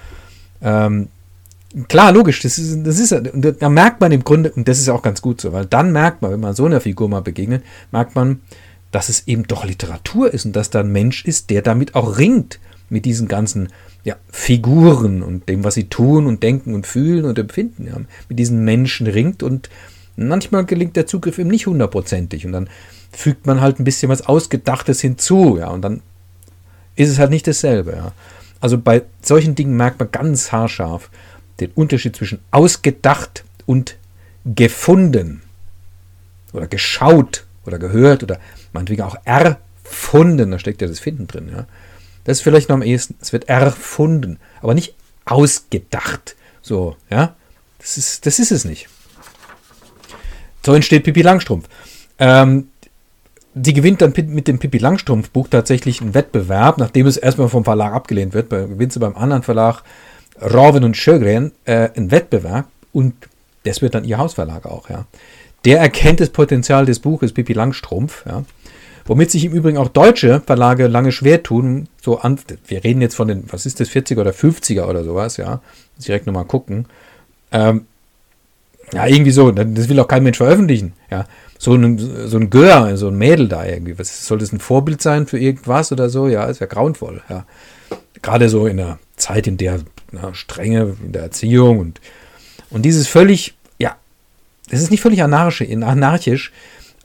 [0.61, 1.07] Ähm,
[1.87, 3.19] klar, logisch, das ist, das ist,
[3.59, 6.21] da merkt man im Grunde, und das ist auch ganz gut so, weil dann merkt
[6.21, 8.41] man, wenn man so einer Figur mal begegnet, merkt man,
[8.91, 12.19] dass es eben doch Literatur ist und dass da ein Mensch ist, der damit auch
[12.19, 13.69] ringt, mit diesen ganzen
[14.03, 17.87] ja, Figuren und dem, was sie tun und denken und fühlen und empfinden.
[17.87, 17.97] Ja,
[18.29, 19.71] mit diesen Menschen ringt und
[20.17, 22.69] Manchmal gelingt der Zugriff eben nicht hundertprozentig und dann
[23.11, 26.01] fügt man halt ein bisschen was Ausgedachtes hinzu, ja, und dann
[26.95, 28.11] ist es halt nicht dasselbe, ja.
[28.61, 31.09] Also bei solchen Dingen merkt man ganz haarscharf
[31.59, 33.97] den Unterschied zwischen ausgedacht und
[34.45, 35.41] gefunden
[36.53, 38.39] oder geschaut oder gehört oder
[38.73, 41.67] meinetwegen auch erfunden, da steckt ja das Finden drin, ja.
[42.23, 47.35] Das ist vielleicht noch am ehesten, es wird erfunden, aber nicht ausgedacht, so, ja.
[47.79, 48.87] Das ist, das ist es nicht.
[50.65, 51.67] So entsteht Pippi Langstrumpf.
[52.17, 52.69] Ähm,
[53.53, 57.63] die gewinnt dann mit dem Pippi Langstrumpf Buch tatsächlich einen Wettbewerb, nachdem es erstmal vom
[57.63, 59.83] Verlag abgelehnt wird, gewinnt sie beim anderen Verlag
[60.39, 63.13] Raven und Sjögren äh, einen Wettbewerb und
[63.63, 65.05] das wird dann ihr Hausverlag auch, ja.
[65.63, 68.43] Der erkennt das Potenzial des Buches Pippi Langstrumpf, ja.
[69.05, 71.87] Womit sich im Übrigen auch deutsche Verlage lange schwer tun.
[72.01, 75.37] So an, wir reden jetzt von den, was ist das, 40er oder 50er oder sowas,
[75.37, 75.61] ja.
[76.05, 76.87] Direkt nochmal gucken.
[77.51, 77.85] Ähm,
[78.93, 79.51] ja, irgendwie so.
[79.51, 80.93] Das will auch kein Mensch veröffentlichen.
[81.09, 81.25] Ja,
[81.57, 83.97] so ein, so ein Gör, so ein Mädel da irgendwie.
[83.97, 86.27] Was, soll das ein Vorbild sein für irgendwas oder so?
[86.27, 87.21] Ja, ist ja grauenvoll.
[87.29, 87.45] Ja.
[88.21, 89.79] Gerade so in einer Zeit, in der
[90.11, 92.01] na, Strenge in der Erziehung und,
[92.69, 93.95] und dieses völlig, ja,
[94.69, 96.51] das ist nicht völlig anarchisch, anarchisch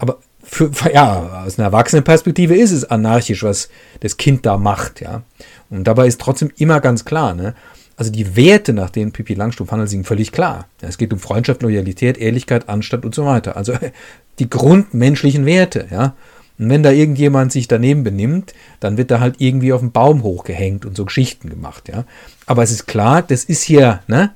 [0.01, 3.69] aber für, ja, aus einer Erwachsenenperspektive ist es anarchisch, was
[4.01, 5.23] das Kind da macht, ja.
[5.69, 7.55] Und dabei ist trotzdem immer ganz klar, ne?
[8.01, 10.67] Also die Werte, nach denen Pippi Langstrumpf handelt, sind völlig klar.
[10.81, 13.59] Es geht um Freundschaft, Loyalität, Ehrlichkeit, Anstand und so weiter.
[13.59, 13.75] Also
[14.39, 16.15] die grundmenschlichen Werte, ja.
[16.59, 20.23] Und wenn da irgendjemand sich daneben benimmt, dann wird da halt irgendwie auf dem Baum
[20.23, 22.07] hochgehängt und so Geschichten gemacht, ja.
[22.47, 24.31] Aber es ist klar, das ist hier, ne?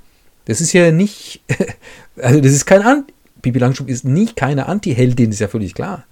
[0.44, 1.40] Das ist ja nicht,
[2.18, 6.04] also das ist kein Anti, Pippi Langstrumpf ist nicht keine Anti-Heldin, ist ja völlig klar.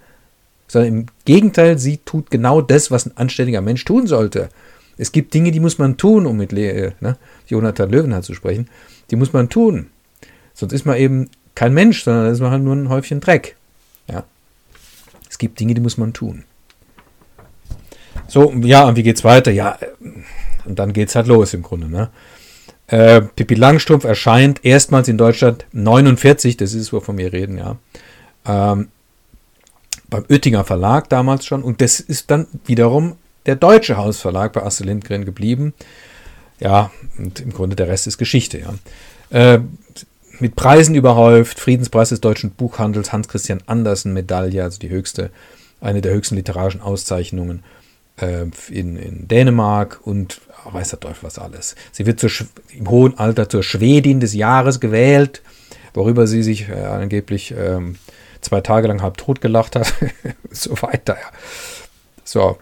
[0.69, 4.49] Sondern im Gegenteil, sie tut genau das, was ein anständiger Mensch tun sollte.
[4.99, 8.35] Es gibt Dinge, die muss man tun, um mit Le äh, ne, Jonathan Löwenhardt zu
[8.35, 8.69] sprechen.
[9.11, 9.91] Die muss man tun.
[10.55, 13.57] Sonst ist man eben kein Mensch, sondern ist man halt nur ein Häufchen Dreck.
[14.09, 14.25] Ja.
[15.29, 16.45] Es gibt Dinge, die muss man tun.
[18.29, 19.51] So, ja, und wie geht's weiter?
[19.51, 19.89] Ja, äh,
[20.65, 21.89] und dann geht's halt los im Grunde.
[21.89, 22.11] Ne?
[22.87, 27.77] Äh, Pippi Langstrumpf erscheint erstmals in Deutschland 49, das ist, wovon wir reden, ja.
[28.45, 28.89] Ähm,
[30.09, 31.63] beim Oettinger Verlag damals schon.
[31.63, 35.75] Und das ist dann wiederum der deutsche Hausverlag bei Astrid Lindgren geblieben.
[36.61, 38.59] Ja, und im Grunde der Rest ist Geschichte.
[38.59, 38.75] Ja.
[39.31, 39.61] Äh,
[40.39, 45.31] mit Preisen überhäuft, Friedenspreis des deutschen Buchhandels, Hans-Christian Andersen Medaille, also die höchste,
[45.81, 47.63] eine der höchsten literarischen Auszeichnungen
[48.17, 51.75] äh, in, in Dänemark und oh, weiß der Teufel was alles.
[51.93, 52.31] Sie wird zur,
[52.77, 55.43] im hohen Alter zur Schwedin des Jahres gewählt,
[55.95, 57.97] worüber sie sich äh, angeblich ähm,
[58.41, 59.93] zwei Tage lang halb tot gelacht hat.
[60.51, 61.31] so weiter, ja.
[62.25, 62.59] So,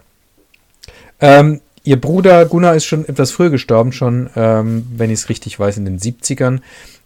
[1.21, 5.59] ähm, ihr Bruder Gunnar ist schon etwas früher gestorben, schon, ähm, wenn ich es richtig
[5.59, 6.59] weiß, in den 70ern.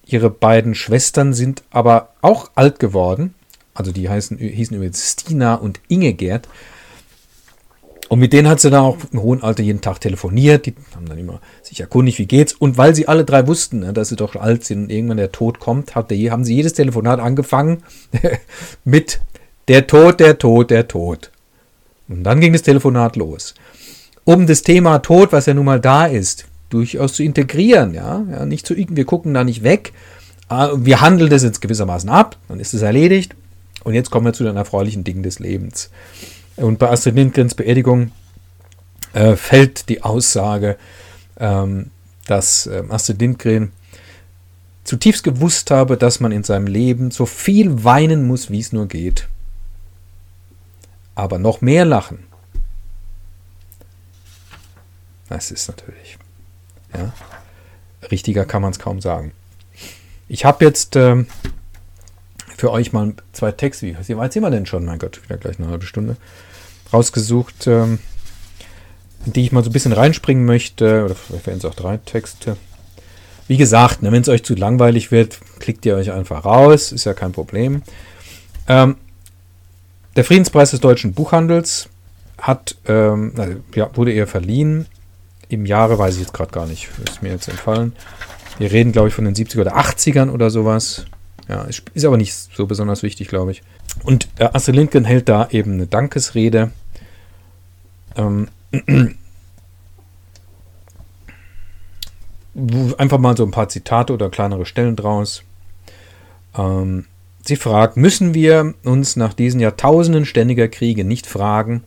[0.06, 3.36] Ihre beiden Schwestern sind aber auch alt geworden.
[3.74, 6.48] Also die heißen, hießen übrigens Stina und Ingegerd.
[8.08, 10.68] Und mit denen hat sie dann auch im hohen Alter jeden Tag telefoniert.
[10.68, 12.54] Die haben dann immer sich erkundigt, wie geht's.
[12.54, 15.32] Und weil sie alle drei wussten, ne, dass sie doch alt sind und irgendwann der
[15.32, 17.84] Tod kommt, haben sie jedes Telefonat angefangen
[18.86, 19.20] mit
[19.68, 21.32] der Tod, der Tod, der Tod.
[22.08, 23.56] Und dann ging das Telefonat los
[24.26, 27.94] um das Thema Tod, was ja nun mal da ist, durchaus zu integrieren.
[27.94, 29.94] Ja, ja nicht zu wir gucken da nicht weg.
[30.50, 33.36] Ah, wir handeln das jetzt gewissermaßen ab, dann ist es erledigt.
[33.84, 35.90] Und jetzt kommen wir zu den erfreulichen Dingen des Lebens.
[36.58, 38.12] Und bei Astrid Lindgrens Beerdigung
[39.14, 40.78] äh, fällt die Aussage,
[41.40, 41.92] ähm,
[42.28, 43.72] dass äh, Astrid Lindgren
[44.84, 48.88] zutiefst gewusst habe, dass man in seinem Leben so viel weinen muss, wie es nur
[48.88, 49.28] geht.
[51.16, 52.20] Aber noch mehr lachen.
[55.30, 56.18] Das ist natürlich.
[56.94, 57.14] Ja,
[58.12, 59.32] richtiger kann man es kaum sagen.
[60.28, 61.28] Ich habe jetzt ähm,
[62.58, 64.86] für euch mal zwei Texte, wie weit sind wir denn schon?
[64.86, 66.18] Mein Gott, wieder gleich eine halbe Stunde.
[66.94, 68.00] Rausgesucht, ähm,
[69.26, 71.06] die ich mal so ein bisschen reinspringen möchte.
[71.06, 72.58] Oder vielleicht werden es auch drei Texte.
[73.48, 77.06] Wie gesagt, ne, wenn es euch zu langweilig wird, klickt ihr euch einfach raus, ist
[77.06, 77.84] ja kein Problem.
[78.68, 78.96] Ähm,
[80.16, 81.90] der Friedenspreis des deutschen Buchhandels
[82.40, 84.88] hat, ähm, also, ja, wurde ihr verliehen.
[85.50, 87.94] Im Jahre weiß ich jetzt gerade gar nicht, ist mir jetzt entfallen.
[88.58, 91.06] Wir reden, glaube ich, von den 70er oder 80ern oder sowas.
[91.48, 93.62] Ja, ist aber nicht so besonders wichtig, glaube ich.
[94.04, 96.72] Und äh, Astrid Lindgren hält da eben eine Dankesrede.
[98.16, 98.48] Ähm,
[102.98, 105.44] einfach mal so ein paar Zitate oder kleinere Stellen draus.
[106.58, 107.06] Ähm,
[107.44, 111.84] sie fragt, müssen wir uns nach diesen Jahrtausenden ständiger Kriege nicht fragen,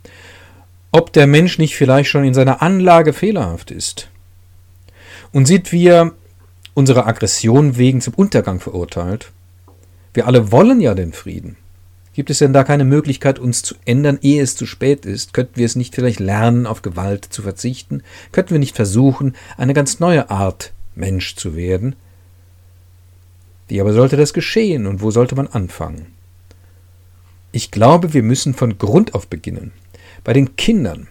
[0.90, 4.09] ob der Mensch nicht vielleicht schon in seiner Anlage fehlerhaft ist?
[5.33, 6.14] Und sind wir
[6.74, 9.31] unserer Aggression wegen zum Untergang verurteilt?
[10.14, 11.57] Wir alle wollen ja den Frieden.
[12.14, 15.33] Gibt es denn da keine Möglichkeit, uns zu ändern, ehe es zu spät ist?
[15.35, 18.03] Könnten wir es nicht vielleicht lernen, auf Gewalt zu verzichten?
[18.33, 21.94] Könnten wir nicht versuchen, eine ganz neue Art Mensch zu werden?
[23.68, 26.07] Wie aber sollte das geschehen und wo sollte man anfangen?
[27.53, 29.72] Ich glaube, wir müssen von Grund auf beginnen.
[30.24, 31.09] Bei den Kindern.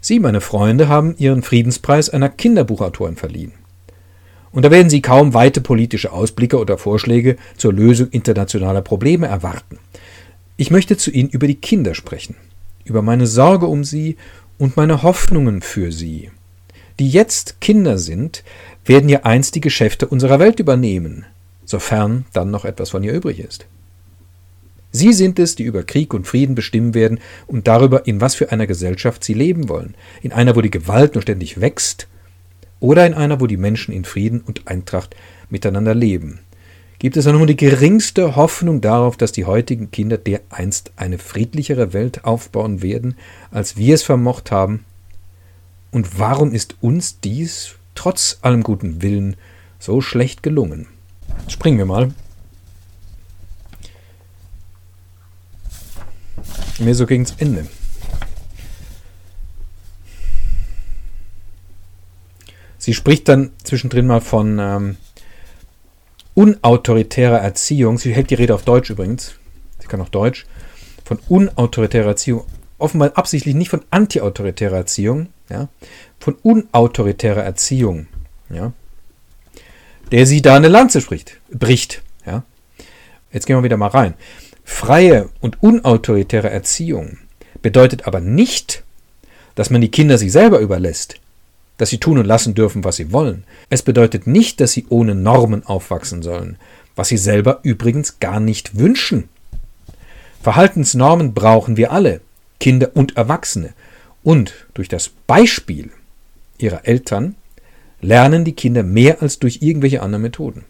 [0.00, 3.52] Sie, meine Freunde, haben ihren Friedenspreis einer Kinderbuchautorin verliehen.
[4.52, 9.78] Und da werden Sie kaum weite politische Ausblicke oder Vorschläge zur Lösung internationaler Probleme erwarten.
[10.56, 12.34] Ich möchte zu Ihnen über die Kinder sprechen,
[12.84, 14.16] über meine Sorge um sie
[14.58, 16.30] und meine Hoffnungen für sie.
[16.98, 18.44] Die jetzt Kinder sind,
[18.84, 21.24] werden ja einst die Geschäfte unserer Welt übernehmen,
[21.64, 23.66] sofern dann noch etwas von ihr übrig ist.
[24.92, 28.50] Sie sind es, die über Krieg und Frieden bestimmen werden und darüber, in was für
[28.50, 29.94] einer Gesellschaft sie leben wollen.
[30.22, 32.08] In einer, wo die Gewalt nur ständig wächst
[32.80, 35.14] oder in einer, wo die Menschen in Frieden und Eintracht
[35.48, 36.40] miteinander leben.
[36.98, 41.92] Gibt es auch nur die geringste Hoffnung darauf, dass die heutigen Kinder dereinst eine friedlichere
[41.92, 43.16] Welt aufbauen werden,
[43.50, 44.84] als wir es vermocht haben?
[45.92, 49.36] Und warum ist uns dies, trotz allem guten Willen,
[49.78, 50.88] so schlecht gelungen?
[51.48, 52.10] Springen wir mal.
[56.80, 57.66] Mir so gegens Ende.
[62.78, 64.96] Sie spricht dann zwischendrin mal von ähm,
[66.34, 67.98] unautoritärer Erziehung.
[67.98, 69.34] Sie hält die Rede auf Deutsch übrigens.
[69.78, 70.46] Sie kann auch Deutsch.
[71.04, 72.44] Von unautoritärer Erziehung.
[72.78, 75.28] Offenbar absichtlich nicht von antiautoritärer Erziehung.
[75.50, 75.68] Ja,
[76.18, 78.06] von unautoritärer Erziehung.
[78.48, 78.72] Ja,
[80.12, 82.02] der sie da eine Lanze spricht, bricht.
[82.24, 82.44] Ja.
[83.32, 84.14] Jetzt gehen wir wieder mal rein.
[84.70, 87.18] Freie und unautoritäre Erziehung
[87.62, 88.82] bedeutet aber nicht,
[89.54, 91.20] dass man die Kinder sich selber überlässt
[91.80, 93.44] dass sie tun und lassen dürfen, was sie wollen.
[93.70, 96.58] Es bedeutet nicht, dass sie ohne Normen aufwachsen sollen,
[96.94, 99.30] was sie selber übrigens gar nicht wünschen.
[100.42, 102.20] Verhaltensnormen brauchen wir alle,
[102.58, 103.72] Kinder und Erwachsene.
[104.22, 105.90] Und durch das Beispiel
[106.58, 107.34] ihrer Eltern
[108.02, 110.66] lernen die Kinder mehr als durch irgendwelche anderen Methoden.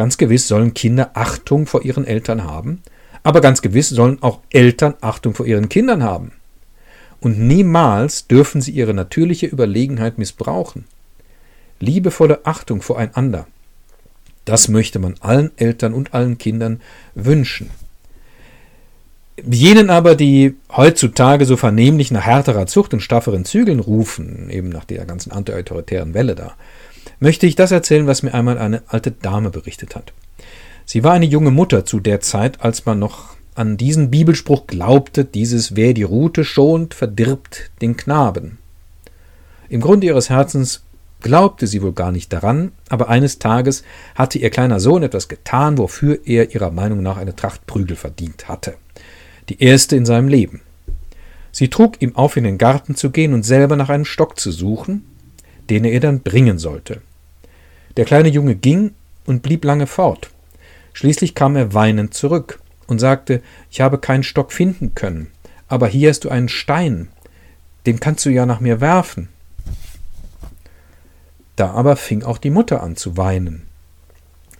[0.00, 2.80] Ganz gewiss sollen Kinder Achtung vor ihren Eltern haben,
[3.22, 6.32] aber ganz gewiss sollen auch Eltern Achtung vor ihren Kindern haben
[7.20, 10.86] und niemals dürfen sie ihre natürliche Überlegenheit missbrauchen.
[11.80, 13.46] Liebevolle Achtung voreinander.
[14.46, 16.80] Das möchte man allen Eltern und allen Kindern
[17.14, 17.68] wünschen.
[19.50, 24.86] Jenen aber, die heutzutage so vernehmlich nach härterer Zucht und strafferen Zügeln rufen, eben nach
[24.86, 26.54] der ganzen antiautoritären Welle da,
[27.20, 30.12] möchte ich das erzählen, was mir einmal eine alte Dame berichtet hat.
[30.84, 35.24] Sie war eine junge Mutter zu der Zeit, als man noch an diesen Bibelspruch glaubte,
[35.24, 38.58] dieses wer die Rute schont, verdirbt den Knaben.
[39.68, 40.82] Im Grunde ihres Herzens
[41.20, 45.78] glaubte sie wohl gar nicht daran, aber eines Tages hatte ihr kleiner Sohn etwas getan,
[45.78, 48.74] wofür er ihrer Meinung nach eine Tracht Prügel verdient hatte.
[49.48, 50.62] Die erste in seinem Leben.
[51.52, 54.50] Sie trug ihm auf, in den Garten zu gehen und selber nach einem Stock zu
[54.52, 55.04] suchen,
[55.68, 57.02] den er ihr dann bringen sollte.
[57.96, 58.94] Der kleine Junge ging
[59.26, 60.30] und blieb lange fort.
[60.92, 65.28] Schließlich kam er weinend zurück und sagte, ich habe keinen Stock finden können,
[65.68, 67.08] aber hier hast du einen Stein,
[67.86, 69.28] den kannst du ja nach mir werfen.
[71.56, 73.66] Da aber fing auch die Mutter an zu weinen.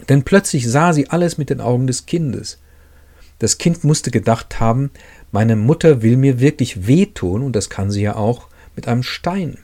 [0.08, 2.58] Denn plötzlich sah sie alles mit den Augen des Kindes.
[3.38, 4.90] Das Kind musste gedacht haben,
[5.32, 9.58] meine Mutter will mir wirklich wehtun und das kann sie ja auch mit einem Stein.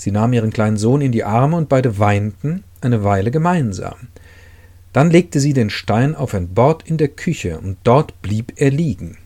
[0.00, 4.08] Sie nahm ihren kleinen Sohn in die Arme und beide weinten eine Weile gemeinsam.
[4.94, 8.70] Dann legte sie den Stein auf ein Bord in der Küche und dort blieb er
[8.70, 9.18] liegen,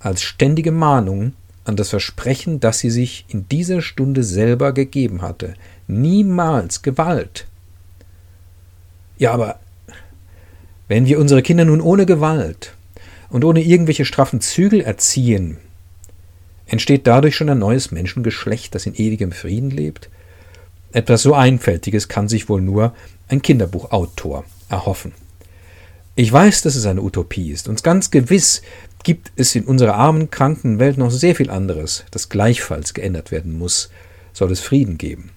[0.00, 1.32] als ständige Mahnung
[1.64, 5.54] an das Versprechen, das sie sich in dieser Stunde selber gegeben hatte.
[5.86, 7.46] Niemals Gewalt.
[9.16, 9.58] Ja, aber
[10.88, 12.74] wenn wir unsere Kinder nun ohne Gewalt
[13.30, 15.56] und ohne irgendwelche straffen Zügel erziehen,
[16.66, 20.10] entsteht dadurch schon ein neues Menschengeschlecht, das in ewigem Frieden lebt?
[20.92, 22.94] Etwas so Einfältiges kann sich wohl nur
[23.28, 25.12] ein Kinderbuchautor erhoffen.
[26.14, 28.62] Ich weiß, dass es eine Utopie ist, und ganz gewiss
[29.04, 33.56] gibt es in unserer armen, kranken Welt noch sehr viel anderes, das gleichfalls geändert werden
[33.56, 33.90] muss,
[34.32, 35.30] soll es Frieden geben.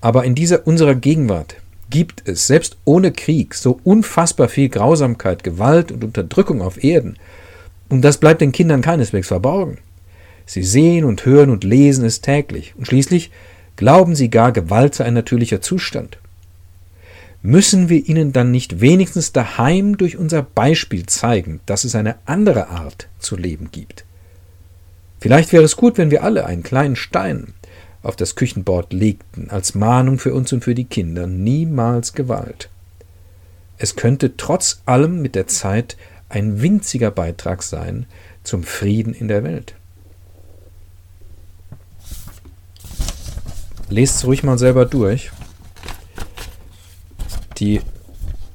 [0.00, 1.56] Aber in dieser unserer Gegenwart
[1.90, 7.18] gibt es, selbst ohne Krieg, so unfassbar viel Grausamkeit, Gewalt und Unterdrückung auf Erden,
[7.90, 9.78] und das bleibt den Kindern keineswegs verborgen.
[10.46, 13.30] Sie sehen und hören und lesen es täglich, und schließlich
[13.78, 16.18] Glauben Sie gar, Gewalt sei ein natürlicher Zustand?
[17.42, 22.70] Müssen wir ihnen dann nicht wenigstens daheim durch unser Beispiel zeigen, dass es eine andere
[22.70, 24.04] Art zu leben gibt?
[25.20, 27.54] Vielleicht wäre es gut, wenn wir alle einen kleinen Stein
[28.02, 32.70] auf das Küchenbord legten, als Mahnung für uns und für die Kinder, niemals Gewalt.
[33.76, 35.96] Es könnte trotz allem mit der Zeit
[36.28, 38.06] ein winziger Beitrag sein
[38.42, 39.76] zum Frieden in der Welt.
[43.90, 45.30] Lest es ruhig mal selber durch.
[47.58, 47.80] Die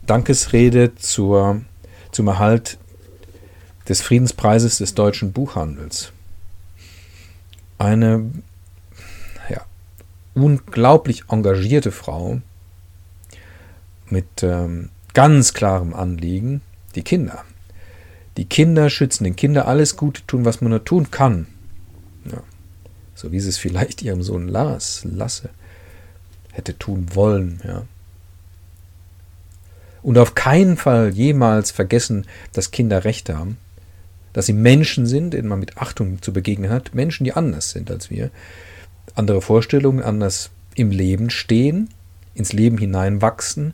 [0.05, 1.61] Dankesrede zur,
[2.11, 2.77] zum Erhalt
[3.89, 6.11] des Friedenspreises des deutschen Buchhandels.
[7.77, 8.31] Eine
[9.49, 9.61] ja,
[10.35, 12.41] unglaublich engagierte Frau
[14.09, 16.61] mit ähm, ganz klarem Anliegen,
[16.95, 17.43] die Kinder.
[18.37, 21.47] Die Kinder schützen, den Kinder alles Gute tun, was man nur tun kann.
[23.15, 25.49] So wie sie es vielleicht ihrem Sohn Lars, Lasse,
[26.51, 27.83] hätte tun wollen, ja.
[30.01, 33.57] Und auf keinen Fall jemals vergessen, dass Kinder Rechte haben,
[34.33, 37.89] dass sie Menschen sind, denen man mit Achtung zu begegnen hat, Menschen, die anders sind
[37.89, 38.29] als wir,
[39.15, 41.89] andere Vorstellungen, anders im Leben stehen,
[42.35, 43.73] ins Leben hineinwachsen,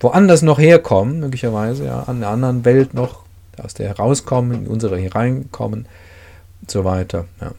[0.00, 3.24] woanders noch herkommen, möglicherweise, ja, an einer anderen Welt noch,
[3.56, 5.86] aus der herauskommen, in unsere hereinkommen
[6.62, 7.26] und so weiter.
[7.40, 7.52] Ja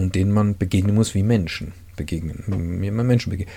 [0.00, 2.44] und denen man begegnen muss wie Menschen begegnen,
[2.80, 3.54] wie man Menschen begegnet.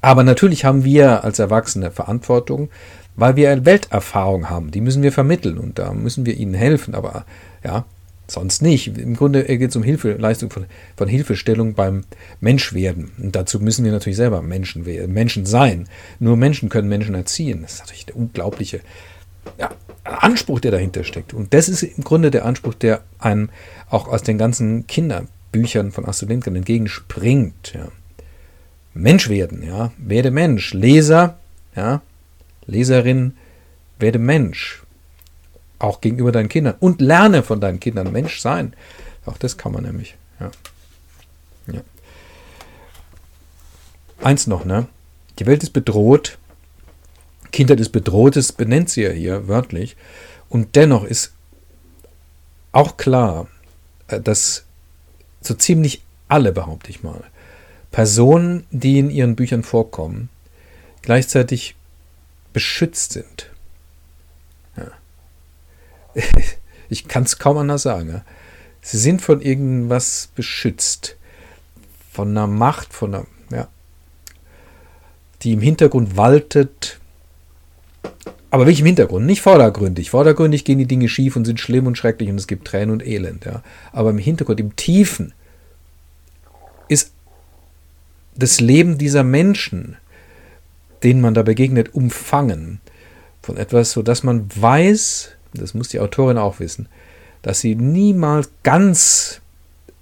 [0.00, 2.70] Aber natürlich haben wir als Erwachsene Verantwortung,
[3.14, 4.70] weil wir Welterfahrung haben.
[4.70, 6.94] Die müssen wir vermitteln und da müssen wir ihnen helfen.
[6.94, 7.24] Aber
[7.62, 7.84] ja,
[8.26, 8.98] sonst nicht.
[8.98, 12.04] Im Grunde geht es um Hilfe, Leistung von, von Hilfestellung beim
[12.40, 13.12] Menschwerden.
[13.22, 15.88] Und dazu müssen wir natürlich selber Menschen, Menschen sein.
[16.18, 17.62] Nur Menschen können Menschen erziehen.
[17.62, 18.80] Das ist natürlich der unglaubliche
[19.58, 19.70] ja,
[20.04, 21.32] Anspruch, der dahinter steckt.
[21.32, 23.50] Und das ist im Grunde der Anspruch, der einem
[23.88, 24.86] auch aus den ganzen
[25.52, 27.74] Kinderbüchern von Astrid Lindgren entgegenspringt.
[27.74, 27.88] Ja.
[28.94, 30.72] Mensch werden, ja, werde Mensch.
[30.74, 31.38] Leser,
[31.76, 32.02] ja,
[32.66, 33.36] Leserin,
[33.98, 34.82] werde Mensch.
[35.78, 36.74] Auch gegenüber deinen Kindern.
[36.80, 38.74] Und lerne von deinen Kindern Mensch sein.
[39.26, 40.16] Auch das kann man nämlich.
[40.40, 40.50] Ja.
[41.72, 41.80] ja.
[44.22, 44.86] Eins noch, ne?
[45.38, 46.38] Die Welt ist bedroht
[47.50, 49.96] Kindheit des Bedrohtes benennt sie ja hier wörtlich.
[50.48, 51.32] Und dennoch ist
[52.72, 53.46] auch klar,
[54.08, 54.64] äh, dass
[55.46, 57.22] so ziemlich alle, behaupte ich mal,
[57.90, 60.28] Personen, die in ihren Büchern vorkommen,
[61.02, 61.76] gleichzeitig
[62.52, 63.50] beschützt sind.
[64.76, 64.90] Ja.
[66.88, 68.22] Ich kann es kaum anders sagen.
[68.82, 71.16] Sie sind von irgendwas beschützt.
[72.12, 73.68] Von einer Macht, von einer, ja,
[75.40, 77.00] die im Hintergrund waltet,
[78.52, 80.10] aber wirklich im Hintergrund, nicht vordergründig.
[80.10, 83.04] Vordergründig gehen die Dinge schief und sind schlimm und schrecklich und es gibt Tränen und
[83.04, 83.46] Elend.
[83.46, 83.62] Ja.
[83.92, 85.32] Aber im Hintergrund, im Tiefen,
[86.86, 87.12] ist
[88.36, 89.96] das Leben dieser Menschen,
[91.02, 92.80] denen man da begegnet, umfangen
[93.40, 96.88] von etwas, sodass man weiß, das muss die Autorin auch wissen,
[97.40, 99.40] dass sie niemals ganz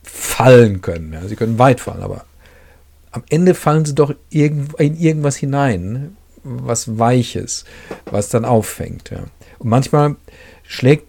[0.03, 1.13] fallen können.
[1.13, 1.29] Ja.
[1.29, 2.25] Sie können weit fallen, aber
[3.13, 7.65] am Ende fallen sie doch in irgendwas hinein, was Weiches,
[8.07, 9.11] was dann auffängt.
[9.11, 9.25] Ja.
[9.59, 10.17] Und manchmal
[10.63, 11.07] schlägt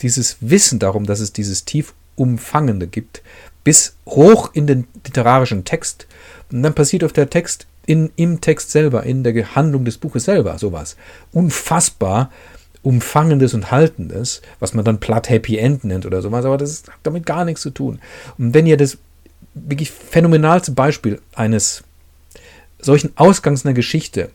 [0.00, 3.22] dieses Wissen darum, dass es dieses tief Umfangende gibt,
[3.64, 6.06] bis hoch in den literarischen Text.
[6.50, 10.24] Und dann passiert auf der Text, in, im Text selber, in der Handlung des Buches
[10.24, 10.96] selber sowas.
[11.32, 12.30] Unfassbar
[12.82, 16.98] Umfangendes und Haltendes, was man dann platt Happy End nennt oder sowas, aber das hat
[17.04, 18.00] damit gar nichts zu tun.
[18.38, 18.98] Und wenn ihr das
[19.54, 21.84] wirklich phänomenalste Beispiel eines
[22.80, 24.30] solchen Ausgangs einer Geschichte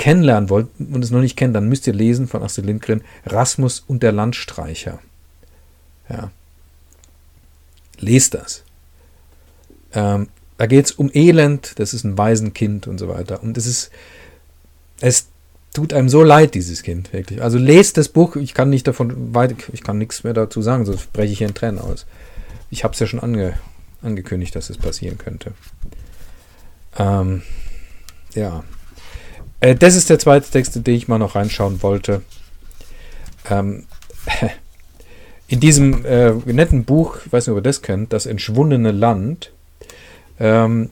[0.00, 3.84] kennenlernen wollt und es noch nicht kennt, dann müsst ihr lesen von Astrid Lindgren Rasmus
[3.86, 4.98] und der Landstreicher.
[6.08, 6.30] Ja.
[7.98, 8.64] Lest das.
[9.92, 13.42] Ähm, da geht es um Elend, das ist ein Waisenkind und so weiter.
[13.42, 13.90] Und es ist,
[15.00, 15.26] es
[15.74, 17.42] tut einem so leid, dieses Kind, wirklich.
[17.42, 20.86] Also lest das Buch, ich kann nicht davon weit, ich kann nichts mehr dazu sagen,
[20.86, 22.06] sonst breche ich hier in Tränen aus.
[22.70, 23.52] Ich habe es ja schon ange,
[24.00, 25.52] angekündigt, dass es passieren könnte.
[26.98, 27.42] Ähm,
[28.34, 28.64] ja.
[29.60, 32.22] Äh, das ist der zweite Text, in den ich mal noch reinschauen wollte.
[33.48, 33.84] Ähm,
[35.48, 39.52] in diesem äh, netten Buch, ich weiß nicht, ob ihr das kennt, Das entschwundene Land,
[40.38, 40.90] ähm,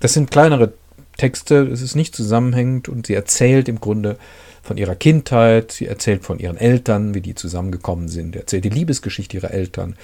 [0.00, 0.72] das sind kleinere
[1.16, 4.18] Texte, es ist nicht zusammenhängend und sie erzählt im Grunde
[4.62, 9.36] von ihrer Kindheit, sie erzählt von ihren Eltern, wie die zusammengekommen sind, erzählt die Liebesgeschichte
[9.36, 9.96] ihrer Eltern,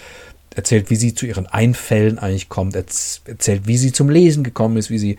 [0.55, 4.91] erzählt, wie sie zu ihren Einfällen eigentlich kommt, erzählt, wie sie zum Lesen gekommen ist,
[4.91, 5.19] wie sie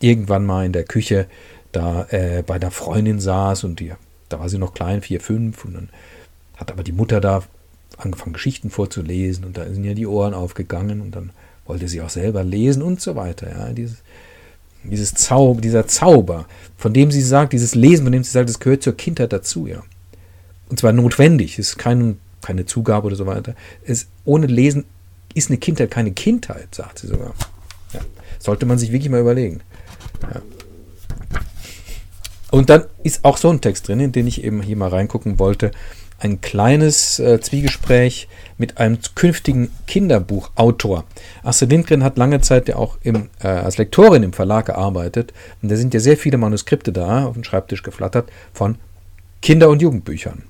[0.00, 1.26] irgendwann mal in der Küche
[1.72, 3.92] da äh, bei der Freundin saß und die,
[4.28, 5.88] da war sie noch klein, vier, fünf, und dann
[6.56, 7.42] hat aber die Mutter da
[7.96, 11.30] angefangen, Geschichten vorzulesen und da sind ja die Ohren aufgegangen und dann
[11.66, 13.50] wollte sie auch selber lesen und so weiter.
[13.50, 13.98] Ja, dieses,
[14.84, 16.46] dieses Zauber, dieser Zauber,
[16.76, 19.66] von dem sie sagt, dieses Lesen, von dem sie sagt, das gehört zur Kindheit dazu,
[19.66, 19.82] ja.
[20.68, 23.54] Und zwar notwendig, es ist kein, keine Zugabe oder so weiter.
[23.84, 24.84] Es, ohne Lesen
[25.34, 27.34] ist eine Kindheit keine Kindheit, sagt sie sogar.
[27.92, 28.00] Ja.
[28.38, 29.60] Sollte man sich wirklich mal überlegen.
[30.22, 30.40] Ja.
[32.50, 35.38] Und dann ist auch so ein Text drin, in den ich eben hier mal reingucken
[35.38, 35.70] wollte.
[36.18, 38.28] Ein kleines äh, Zwiegespräch
[38.58, 41.04] mit einem künftigen Kinderbuchautor.
[41.42, 45.32] Astrid Lindgren hat lange Zeit ja auch im, äh, als Lektorin im Verlag gearbeitet.
[45.62, 48.76] Und da sind ja sehr viele Manuskripte da auf dem Schreibtisch geflattert von
[49.40, 50.42] Kinder- und Jugendbüchern.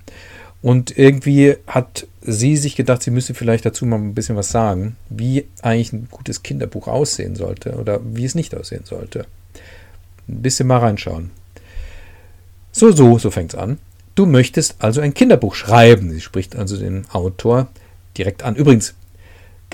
[0.63, 4.97] Und irgendwie hat sie sich gedacht, sie müsse vielleicht dazu mal ein bisschen was sagen,
[5.09, 9.27] wie eigentlich ein gutes Kinderbuch aussehen sollte oder wie es nicht aussehen sollte.
[10.29, 11.31] Ein bisschen mal reinschauen.
[12.73, 13.79] So, so, so fängt es an.
[14.15, 16.11] Du möchtest also ein Kinderbuch schreiben.
[16.11, 17.69] Sie spricht also den Autor
[18.17, 18.57] direkt an.
[18.57, 18.95] Übrigens,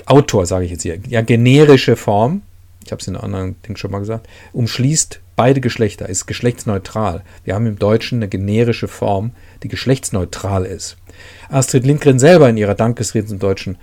[0.05, 0.99] Autor sage ich jetzt hier.
[1.07, 2.41] Ja, generische Form,
[2.85, 7.23] ich habe es in einem anderen Ding schon mal gesagt, umschließt beide Geschlechter, ist geschlechtsneutral.
[7.43, 9.31] Wir haben im Deutschen eine generische Form,
[9.63, 10.97] die geschlechtsneutral ist.
[11.49, 13.77] Astrid Lindgren selber in ihrer Dankesrede zum Deutschen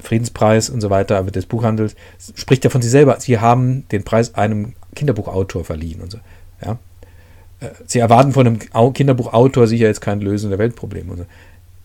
[0.00, 1.94] Friedenspreis und so weiter des Buchhandels
[2.34, 3.18] spricht ja von sich selber.
[3.20, 6.18] Sie haben den Preis einem Kinderbuchautor verliehen und so.
[6.64, 6.78] Ja?
[7.60, 11.16] Äh, sie erwarten von einem Kinderbuchautor sicher jetzt kein Lösen der Weltprobleme.
[11.16, 11.26] So.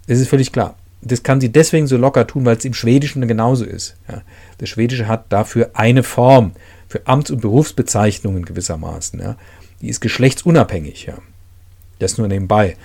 [0.08, 0.76] Das ist völlig klar.
[1.02, 3.96] Das kann sie deswegen so locker tun, weil es im Schwedischen genauso ist.
[4.08, 4.22] Ja?
[4.60, 6.52] Das Schwedische hat dafür eine Form
[6.88, 9.20] für Amts- und Berufsbezeichnungen gewissermaßen.
[9.20, 9.36] Ja?
[9.82, 11.06] Die ist geschlechtsunabhängig.
[11.06, 11.18] Ja?
[12.00, 12.78] Das nur nebenbei.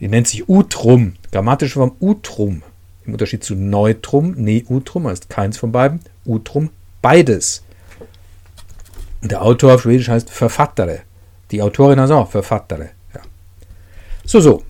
[0.00, 2.62] Die nennt sich Utrum, grammatische Form Utrum.
[3.04, 6.70] Im Unterschied zu Neutrum, Neutrum heißt keins von beiden, Utrum
[7.00, 7.62] beides.
[9.22, 11.00] Der Autor auf Schwedisch heißt Verfattere.
[11.52, 12.90] Die Autorin heißt auch Verfattere.
[13.14, 13.20] Ja.
[14.24, 14.62] So, so.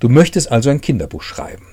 [0.00, 1.66] Du möchtest also ein Kinderbuch schreiben.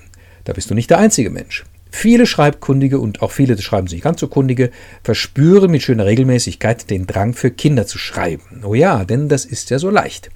[0.43, 1.63] Da bist du nicht der einzige Mensch.
[1.89, 4.71] Viele Schreibkundige und auch viele, das schreiben sich ganz so Kundige,
[5.03, 8.63] verspüren mit schöner Regelmäßigkeit den Drang für Kinder zu schreiben.
[8.65, 10.29] Oh ja, denn das ist ja so leicht.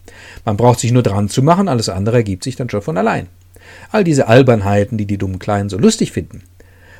[0.46, 3.28] Man braucht sich nur dran zu machen, alles andere ergibt sich dann schon von allein.
[3.92, 6.44] All diese Albernheiten, die die dummen Kleinen so lustig finden.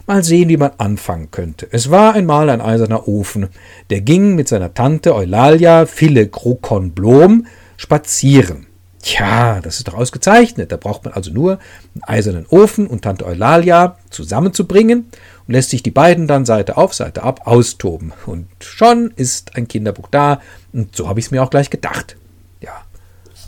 [0.10, 1.68] Mal sehen, wie man anfangen könnte.
[1.70, 3.50] Es war einmal ein eiserner Ofen,
[3.90, 7.46] der ging mit seiner Tante Eulalia Phile Krokon Blom
[7.76, 8.68] spazieren.
[9.02, 10.72] Tja, das ist doch ausgezeichnet.
[10.72, 11.60] Da braucht man also nur
[11.94, 15.10] einen eisernen Ofen und Tante Eulalia zusammenzubringen
[15.46, 18.14] und lässt sich die beiden dann Seite auf, Seite ab austoben.
[18.26, 20.40] Und schon ist ein Kinderbuch da.
[20.72, 22.16] Und so habe ich es mir auch gleich gedacht.
[22.62, 22.86] Ja,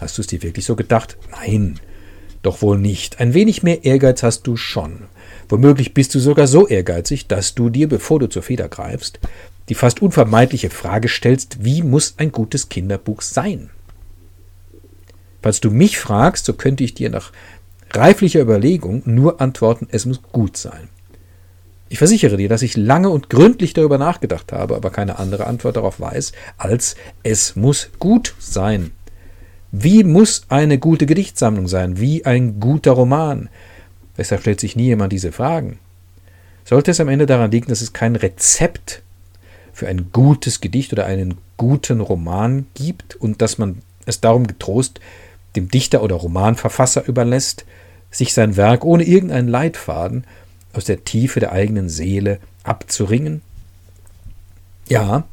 [0.01, 1.17] hast du es dir wirklich so gedacht?
[1.31, 1.79] Nein,
[2.41, 3.21] doch wohl nicht.
[3.21, 5.03] Ein wenig mehr Ehrgeiz hast du schon.
[5.49, 9.19] Womöglich bist du sogar so ehrgeizig, dass du dir, bevor du zur Feder greifst,
[9.67, 13.71] die fast unvermeidliche Frage stellst, wie muss ein gutes Kinderbuch sein?
[15.41, 17.31] Falls du mich fragst, so könnte ich dir nach
[17.91, 20.89] reiflicher Überlegung nur antworten, es muss gut sein.
[21.87, 25.75] Ich versichere dir, dass ich lange und gründlich darüber nachgedacht habe, aber keine andere Antwort
[25.75, 28.91] darauf weiß, als es muss gut sein.
[29.71, 31.99] Wie muss eine gute Gedichtsammlung sein?
[31.99, 33.49] Wie ein guter Roman?
[34.19, 35.79] Deshalb stellt sich nie jemand diese Fragen.
[36.65, 39.01] Sollte es am Ende daran liegen, dass es kein Rezept
[39.71, 44.99] für ein gutes Gedicht oder einen guten Roman gibt und dass man es darum getrost
[45.55, 47.63] dem Dichter oder Romanverfasser überlässt,
[48.11, 50.25] sich sein Werk ohne irgendeinen Leitfaden
[50.73, 53.41] aus der Tiefe der eigenen Seele abzuringen?
[54.89, 55.23] Ja,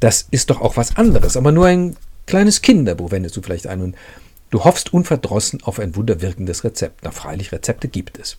[0.00, 3.82] das ist doch auch was anderes, aber nur ein kleines Kinderbuch wendest du vielleicht ein
[3.82, 3.94] und
[4.50, 7.00] du hoffst unverdrossen auf ein wunderwirkendes Rezept.
[7.02, 8.36] Na freilich, Rezepte gibt es.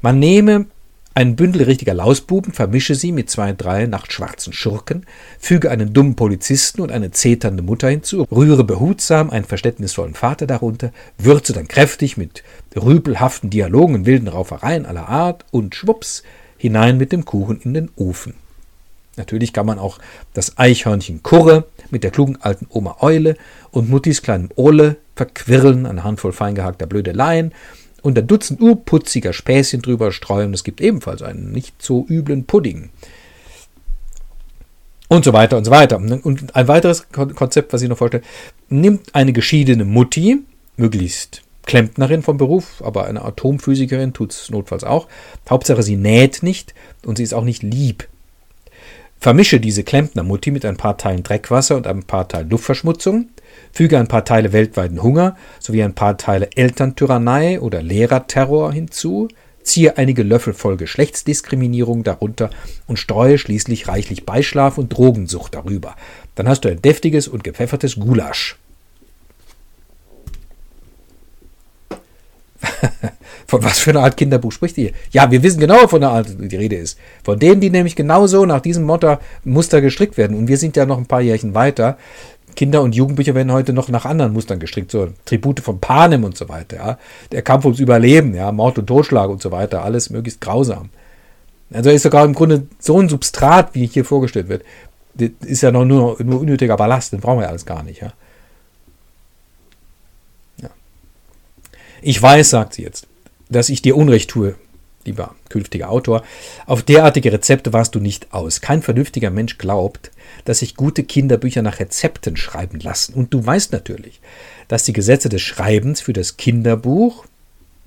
[0.00, 0.66] Man nehme
[1.14, 5.04] Ein Bündel richtiger Lausbuben, vermische sie mit zwei, drei nachtschwarzen Schurken,
[5.38, 10.90] füge einen dummen Polizisten und eine zeternde Mutter hinzu, rühre behutsam einen verständnisvollen Vater darunter,
[11.18, 12.42] würze dann kräftig mit
[12.74, 16.22] rüpelhaften Dialogen und wilden Raufereien aller Art und schwupps
[16.56, 18.32] hinein mit dem Kuchen in den Ofen.
[19.16, 19.98] Natürlich kann man auch
[20.32, 23.36] das Eichhörnchen Kurre mit der klugen alten Oma Eule
[23.70, 27.52] und Muttis kleinem Ole verquirlen, eine Handvoll feingehackter Blödeleien
[28.02, 30.52] und ein Dutzend urputziger Späßchen drüber streuen.
[30.54, 32.90] Es gibt ebenfalls einen nicht so üblen Pudding.
[35.08, 35.98] Und so weiter und so weiter.
[35.98, 38.24] Und ein weiteres Konzept, was ich noch vorstelle,
[38.70, 40.38] nimmt eine geschiedene Mutti,
[40.76, 45.06] möglichst Klempnerin vom Beruf, aber eine Atomphysikerin tut es notfalls auch.
[45.48, 46.74] Hauptsache, sie näht nicht
[47.04, 48.08] und sie ist auch nicht lieb.
[49.22, 53.28] Vermische diese Klempnermutti mit ein paar Teilen Dreckwasser und ein paar Teilen Luftverschmutzung
[53.70, 59.28] Füge ein paar Teile weltweiten Hunger sowie ein paar Teile Elterntyrannei oder Lehrerterror hinzu,
[59.62, 62.50] ziehe einige Löffel voll Geschlechtsdiskriminierung darunter
[62.88, 65.94] und streue schließlich reichlich Beischlaf und Drogensucht darüber.
[66.34, 68.58] Dann hast du ein deftiges und gepfeffertes Gulasch.
[73.46, 74.92] Von was für einer Art Kinderbuch spricht ihr?
[75.10, 76.98] Ja, wir wissen genau, von der Art die Rede ist.
[77.24, 80.36] Von denen, die nämlich genauso nach diesem Mutter, Muster gestrickt werden.
[80.36, 81.98] Und wir sind ja noch ein paar Jährchen weiter.
[82.54, 86.36] Kinder- und Jugendbücher werden heute noch nach anderen Mustern gestrickt, so Tribute von Panem und
[86.36, 86.98] so weiter, ja.
[87.30, 90.90] Der Kampf ums Überleben, ja, Mord und Totschlag und so weiter, alles möglichst grausam.
[91.72, 94.64] Also ist sogar im Grunde so ein Substrat, wie hier vorgestellt wird,
[95.14, 98.00] das ist ja noch nur, nur unnötiger Ballast, den brauchen wir ja alles gar nicht,
[98.02, 98.12] ja.
[102.04, 103.06] Ich weiß, sagt sie jetzt,
[103.48, 104.56] dass ich dir Unrecht tue,
[105.04, 106.24] lieber künftiger Autor,
[106.66, 108.60] auf derartige Rezepte warst du nicht aus.
[108.60, 110.10] Kein vernünftiger Mensch glaubt,
[110.44, 113.14] dass sich gute Kinderbücher nach Rezepten schreiben lassen.
[113.14, 114.20] Und du weißt natürlich,
[114.66, 117.24] dass die Gesetze des Schreibens für das Kinderbuch,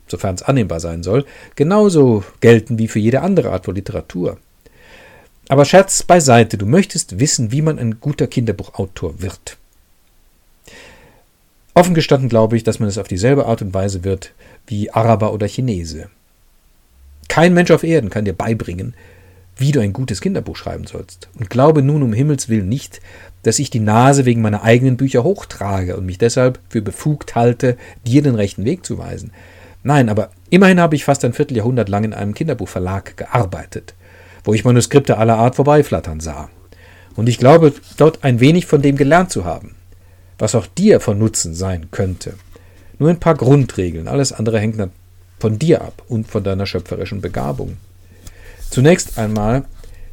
[0.08, 1.26] sofern es annehmbar sein soll,
[1.58, 4.38] genauso gelten wie für jede andere Art von Literatur.
[5.50, 9.58] Aber Scherz beiseite, du möchtest wissen, wie man ein guter Kinderbuchautor wird.
[11.78, 14.32] Offen gestanden glaube ich, dass man es auf dieselbe Art und Weise wird
[14.66, 16.08] wie Araber oder Chinese.
[17.28, 18.94] Kein Mensch auf Erden kann dir beibringen,
[19.58, 21.28] wie du ein gutes Kinderbuch schreiben sollst.
[21.38, 23.02] Und glaube nun um Himmels willen nicht,
[23.44, 27.76] dass ich die Nase wegen meiner eigenen Bücher hochtrage und mich deshalb für befugt halte,
[28.08, 29.32] dir den rechten Weg zu weisen.
[29.84, 33.96] Nein, aber immerhin habe ich fast ein Vierteljahrhundert lang in einem Kinderbuchverlag gearbeitet,
[34.46, 36.50] wo ich Manuskripte aller Art vorbeiflattern sah.
[37.18, 39.75] Und ich glaube, dort ein wenig von dem gelernt zu haben,
[40.38, 42.34] was auch dir von Nutzen sein könnte.
[43.00, 44.82] Nur ein paar Grundregeln, alles andere hängt
[45.40, 47.78] von dir ab und von deiner schöpferischen Begabung.
[48.70, 49.66] Zunächst einmal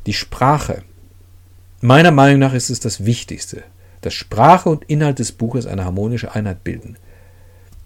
[0.07, 0.83] die Sprache.
[1.81, 3.63] Meiner Meinung nach ist es das Wichtigste,
[4.01, 6.97] dass Sprache und Inhalt des Buches eine harmonische Einheit bilden.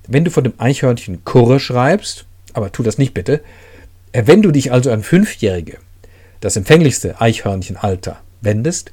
[0.09, 3.43] Wenn du von dem Eichhörnchen Kurre schreibst, aber tu das nicht bitte,
[4.12, 5.78] wenn du dich also an Fünfjährige,
[6.41, 8.93] das empfänglichste Eichhörnchenalter, wendest,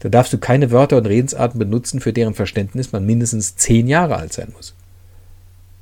[0.00, 4.16] dann darfst du keine Wörter und Redensarten benutzen, für deren Verständnis man mindestens zehn Jahre
[4.16, 4.74] alt sein muss.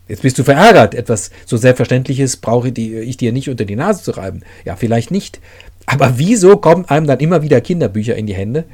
[0.09, 0.95] Jetzt bist du verärgert.
[0.95, 4.43] Etwas so Selbstverständliches brauche ich dir nicht unter die Nase zu reiben.
[4.65, 5.41] Ja, vielleicht nicht.
[5.85, 8.65] Aber wieso kommen einem dann immer wieder Kinderbücher in die Hände,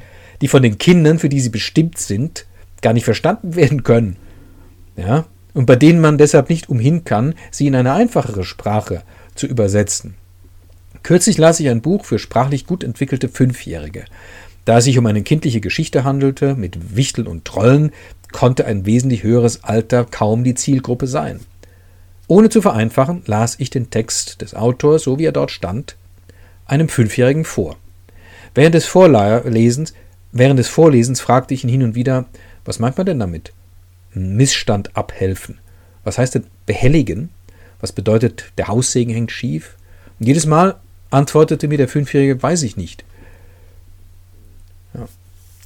[0.41, 2.45] die von den Kindern, für die sie bestimmt sind,
[2.81, 4.17] gar nicht verstanden werden können?
[4.95, 5.25] Ja?
[5.53, 9.03] Und bei denen man deshalb nicht umhin kann, sie in eine einfachere Sprache
[9.35, 10.15] zu übersetzen.
[11.03, 14.05] Kürzlich las ich ein Buch für sprachlich gut entwickelte Fünfjährige.
[14.65, 17.91] Da es sich um eine kindliche Geschichte handelte, mit Wichteln und Trollen,
[18.31, 21.41] konnte ein wesentlich höheres Alter kaum die Zielgruppe sein.
[22.27, 25.95] Ohne zu vereinfachen, las ich den Text des Autors, so wie er dort stand,
[26.65, 27.75] einem Fünfjährigen vor.
[28.55, 29.93] Während des Vorlesens,
[30.31, 32.25] während des Vorlesens fragte ich ihn hin und wieder,
[32.65, 33.51] was meint man denn damit?
[34.13, 35.59] Missstand abhelfen.
[36.03, 37.29] Was heißt denn behelligen?
[37.81, 39.75] Was bedeutet, der Haussegen hängt schief?
[40.19, 40.75] Und jedes Mal
[41.09, 43.03] antwortete mir der Fünfjährige, weiß ich nicht.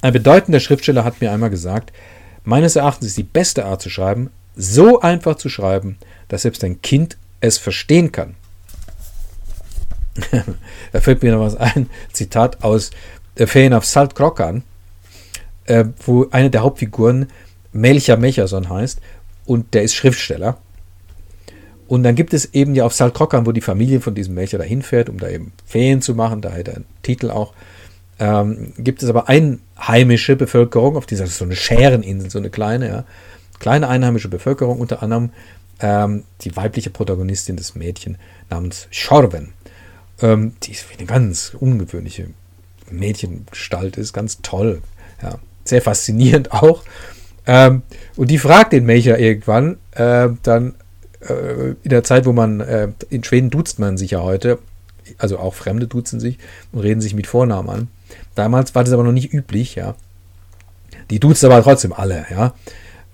[0.01, 1.91] Ein bedeutender Schriftsteller hat mir einmal gesagt,
[2.47, 5.97] Meines Erachtens ist die beste Art zu schreiben, so einfach zu schreiben,
[6.29, 8.35] dass selbst ein Kind es verstehen kann.
[10.93, 12.91] da fällt mir noch was ein, Zitat aus
[13.35, 14.63] Ferien auf Saltkrokan,
[15.65, 17.27] äh, wo eine der Hauptfiguren
[17.73, 19.01] Melcher Mecherson heißt
[19.45, 20.57] und der ist Schriftsteller.
[21.89, 24.83] Und dann gibt es eben ja auf Saltkrokan, wo die Familie von diesem Melcher dahin
[24.83, 27.53] fährt, um da eben Ferien zu machen, da hat er einen Titel auch,
[28.19, 33.03] ähm, gibt es aber einheimische Bevölkerung auf dieser so eine Schäreninsel, so eine kleine, ja,
[33.59, 35.31] kleine einheimische Bevölkerung, unter anderem
[35.79, 38.17] ähm, die weibliche Protagonistin des Mädchen
[38.49, 39.53] namens Schorven.
[40.21, 42.29] Ähm, die ist eine ganz ungewöhnliche
[42.89, 44.81] Mädchengestalt, ist ganz toll,
[45.21, 46.83] ja, sehr faszinierend auch.
[47.45, 47.83] Ähm,
[48.15, 50.75] und die fragt den Melcher irgendwann, äh, dann
[51.21, 54.59] äh, in der Zeit, wo man, äh, in Schweden duzt man sich ja heute,
[55.17, 56.37] also auch Fremde duzen sich
[56.71, 57.87] und reden sich mit Vornamen an.
[58.37, 59.95] Damals war das aber noch nicht üblich, ja.
[61.09, 62.53] Die duzen aber trotzdem alle, ja.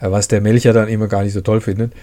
[0.02, 1.94] Was der Melcher dann immer gar nicht so toll findet.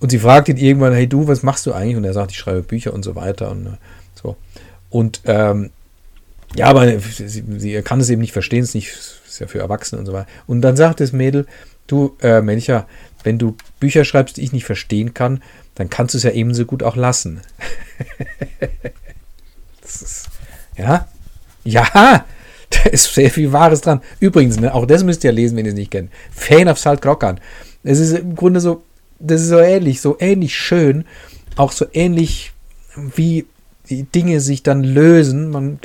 [0.00, 1.96] Und sie fragt ihn irgendwann, hey du, was machst du eigentlich?
[1.96, 3.70] Und er sagt, ich schreibe Bücher und so weiter und äh,
[4.14, 4.36] so.
[4.90, 5.70] Und ähm,
[6.56, 9.60] ja, aber sie, sie kann es eben nicht verstehen, es ist, nicht, ist ja für
[9.60, 10.28] Erwachsene und so weiter.
[10.46, 11.46] Und dann sagt das Mädel,
[11.86, 12.86] du äh, Melcher,
[13.24, 15.42] wenn du Bücher schreibst, die ich nicht verstehen kann,
[15.74, 17.40] dann kannst du es ja ebenso gut auch lassen.
[19.82, 20.28] ist,
[20.76, 21.08] ja,
[21.64, 22.24] ja,
[22.84, 24.00] da ist sehr viel Wahres dran.
[24.20, 26.10] Übrigens, ne, auch das müsst ihr lesen, wenn ihr es nicht kennt.
[26.30, 27.40] Fan of Salt Grockern.
[27.82, 28.82] Es ist im Grunde so,
[29.18, 31.04] das ist so ähnlich, so ähnlich schön,
[31.56, 32.52] auch so ähnlich
[32.94, 33.46] wie
[33.88, 35.50] die Dinge sich dann lösen.
[35.50, 35.78] Man,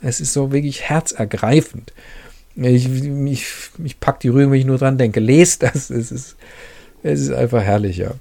[0.00, 1.92] es ist so wirklich herzergreifend.
[2.54, 3.46] Ich, ich,
[3.82, 5.20] ich pack die Rührung, wenn ich nur dran denke.
[5.20, 6.36] Lest das, es ist,
[7.02, 8.12] es ist einfach herrlich, ja.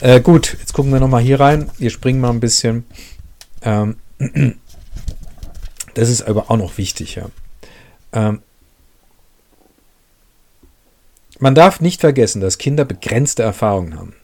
[0.00, 1.70] Äh, gut, jetzt gucken wir nochmal hier rein.
[1.78, 2.84] Wir springen mal ein bisschen.
[3.62, 3.96] Ähm,
[5.94, 7.26] das ist aber auch noch wichtig, ja.
[8.12, 8.40] Ähm,
[11.38, 14.14] man darf nicht vergessen, dass Kinder begrenzte Erfahrungen haben.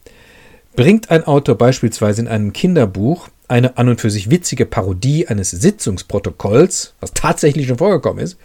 [0.77, 5.51] Bringt ein Autor beispielsweise in einem Kinderbuch eine an und für sich witzige Parodie eines
[5.51, 8.39] Sitzungsprotokolls, was tatsächlich schon vorgekommen ist,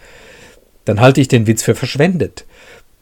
[0.84, 2.44] dann halte ich den Witz für verschwendet.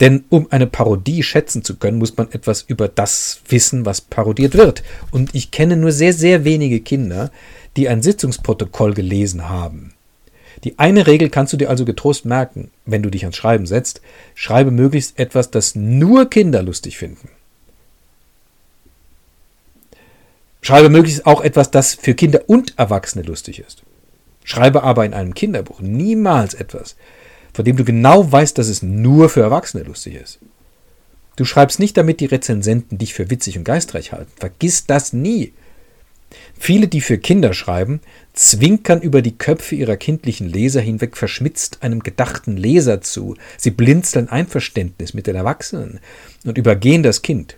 [0.00, 4.54] Denn um eine Parodie schätzen zu können, muss man etwas über das wissen, was parodiert
[4.54, 4.82] wird.
[5.12, 7.30] Und ich kenne nur sehr, sehr wenige Kinder,
[7.76, 9.93] die ein Sitzungsprotokoll gelesen haben.
[10.64, 14.00] Die eine Regel kannst du dir also getrost merken, wenn du dich ans Schreiben setzt.
[14.34, 17.28] Schreibe möglichst etwas, das nur Kinder lustig finden.
[20.62, 23.82] Schreibe möglichst auch etwas, das für Kinder und Erwachsene lustig ist.
[24.44, 26.96] Schreibe aber in einem Kinderbuch niemals etwas,
[27.52, 30.38] von dem du genau weißt, dass es nur für Erwachsene lustig ist.
[31.36, 34.32] Du schreibst nicht, damit die Rezensenten dich für witzig und geistreich halten.
[34.36, 35.52] Vergiss das nie.
[36.58, 38.00] Viele, die für Kinder schreiben,
[38.32, 43.36] zwinkern über die Köpfe ihrer kindlichen Leser hinweg verschmitzt einem gedachten Leser zu.
[43.58, 46.00] Sie blinzeln Einverständnis mit den Erwachsenen
[46.44, 47.56] und übergehen das Kind.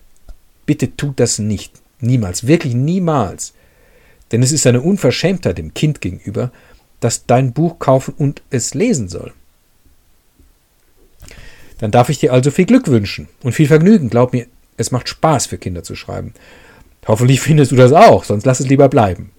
[0.64, 1.72] Bitte tut das nicht.
[2.00, 3.54] Niemals, wirklich niemals.
[4.32, 6.50] Denn es ist eine Unverschämtheit dem Kind gegenüber,
[7.00, 9.32] das dein Buch kaufen und es lesen soll.
[11.78, 14.10] Dann darf ich dir also viel Glück wünschen und viel Vergnügen.
[14.10, 16.34] Glaub mir, es macht Spaß für Kinder zu schreiben.
[17.06, 19.30] Hoffentlich findest du das auch, sonst lass es lieber bleiben.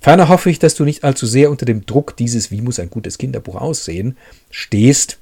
[0.00, 2.90] Ferner hoffe ich, dass du nicht allzu sehr unter dem Druck dieses Wie muss ein
[2.90, 4.16] gutes Kinderbuch aussehen
[4.50, 5.18] stehst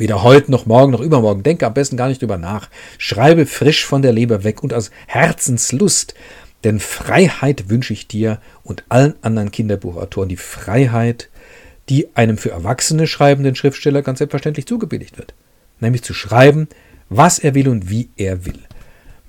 [0.00, 1.42] Weder heute noch morgen noch übermorgen.
[1.42, 2.70] Denke am besten gar nicht drüber nach.
[2.96, 6.14] Schreibe frisch von der Leber weg und aus Herzenslust.
[6.64, 10.30] Denn Freiheit wünsche ich dir und allen anderen Kinderbuchautoren.
[10.30, 11.28] Die Freiheit,
[11.90, 15.34] die einem für Erwachsene schreibenden Schriftsteller ganz selbstverständlich zugebilligt wird.
[15.80, 16.68] Nämlich zu schreiben,
[17.10, 18.60] was er will und wie er will.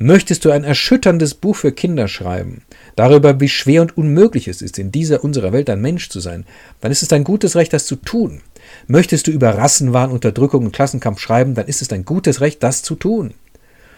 [0.01, 2.63] Möchtest du ein erschütterndes Buch für Kinder schreiben,
[2.95, 6.43] darüber, wie schwer und unmöglich es ist, in dieser unserer Welt ein Mensch zu sein,
[6.79, 8.41] dann ist es dein gutes Recht, das zu tun.
[8.87, 12.81] Möchtest du über Rassenwahn, Unterdrückung und Klassenkampf schreiben, dann ist es dein gutes Recht, das
[12.81, 13.35] zu tun.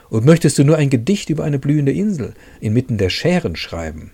[0.09, 4.11] Und möchtest du nur ein Gedicht über eine blühende Insel inmitten der Schären schreiben,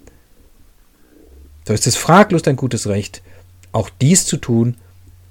[1.68, 3.24] so ist es fraglos dein gutes Recht,
[3.72, 4.76] auch dies zu tun,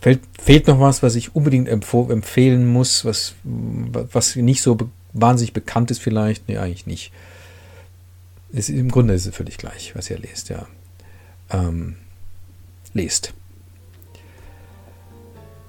[0.00, 4.78] Fehlt, fehlt noch was, was ich unbedingt empfehlen muss, was, was nicht so
[5.20, 6.48] wahnsinnig bekannt ist vielleicht?
[6.48, 7.12] Nee, eigentlich nicht.
[8.52, 10.66] Ist, Im Grunde ist es völlig gleich, was ihr lest, ja.
[11.50, 11.96] Ähm,
[12.94, 13.34] lest.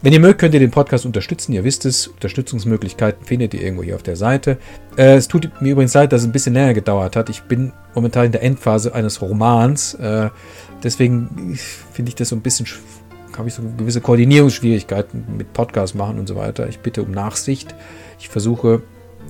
[0.02, 1.54] Wenn ihr mögt, könnt ihr den Podcast unterstützen.
[1.54, 4.58] Ihr wisst es, Unterstützungsmöglichkeiten findet ihr irgendwo hier auf der Seite.
[4.96, 7.30] Äh, es tut mir übrigens leid, dass es ein bisschen länger gedauert hat.
[7.30, 9.96] Ich bin momentan in der Endphase eines Romans.
[9.96, 10.30] Äh,
[10.84, 11.58] deswegen
[11.92, 12.68] finde ich das so ein bisschen,
[13.36, 16.70] habe ich so gewisse Koordinierungsschwierigkeiten mit Podcast machen und so weiter.
[16.70, 17.74] Ich bitte um Nachsicht.
[18.20, 18.84] Ich versuche,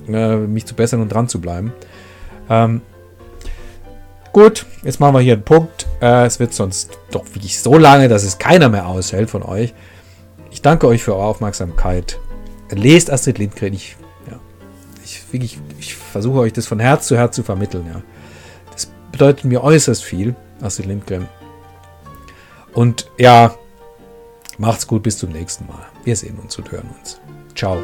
[0.08, 1.72] äh, mich zu bessern und dran zu bleiben.
[2.48, 2.82] Ähm,
[4.32, 5.86] gut, jetzt machen wir hier einen Punkt.
[6.00, 9.74] Äh, es wird sonst doch wirklich so lange, dass es keiner mehr aushält von euch.
[10.50, 12.18] Ich danke euch für eure Aufmerksamkeit.
[12.70, 13.72] Lest Astrid Lindgren.
[13.72, 13.96] Ich,
[14.30, 14.38] ja,
[15.04, 17.86] ich, wirklich, ich versuche euch das von Herz zu Herz zu vermitteln.
[17.92, 18.02] Ja.
[18.72, 21.28] Das bedeutet mir äußerst viel, Astrid Lindgren.
[22.74, 23.54] Und ja,
[24.58, 25.86] macht's gut, bis zum nächsten Mal.
[26.04, 27.20] Wir sehen uns und hören uns.
[27.54, 27.78] Ciao.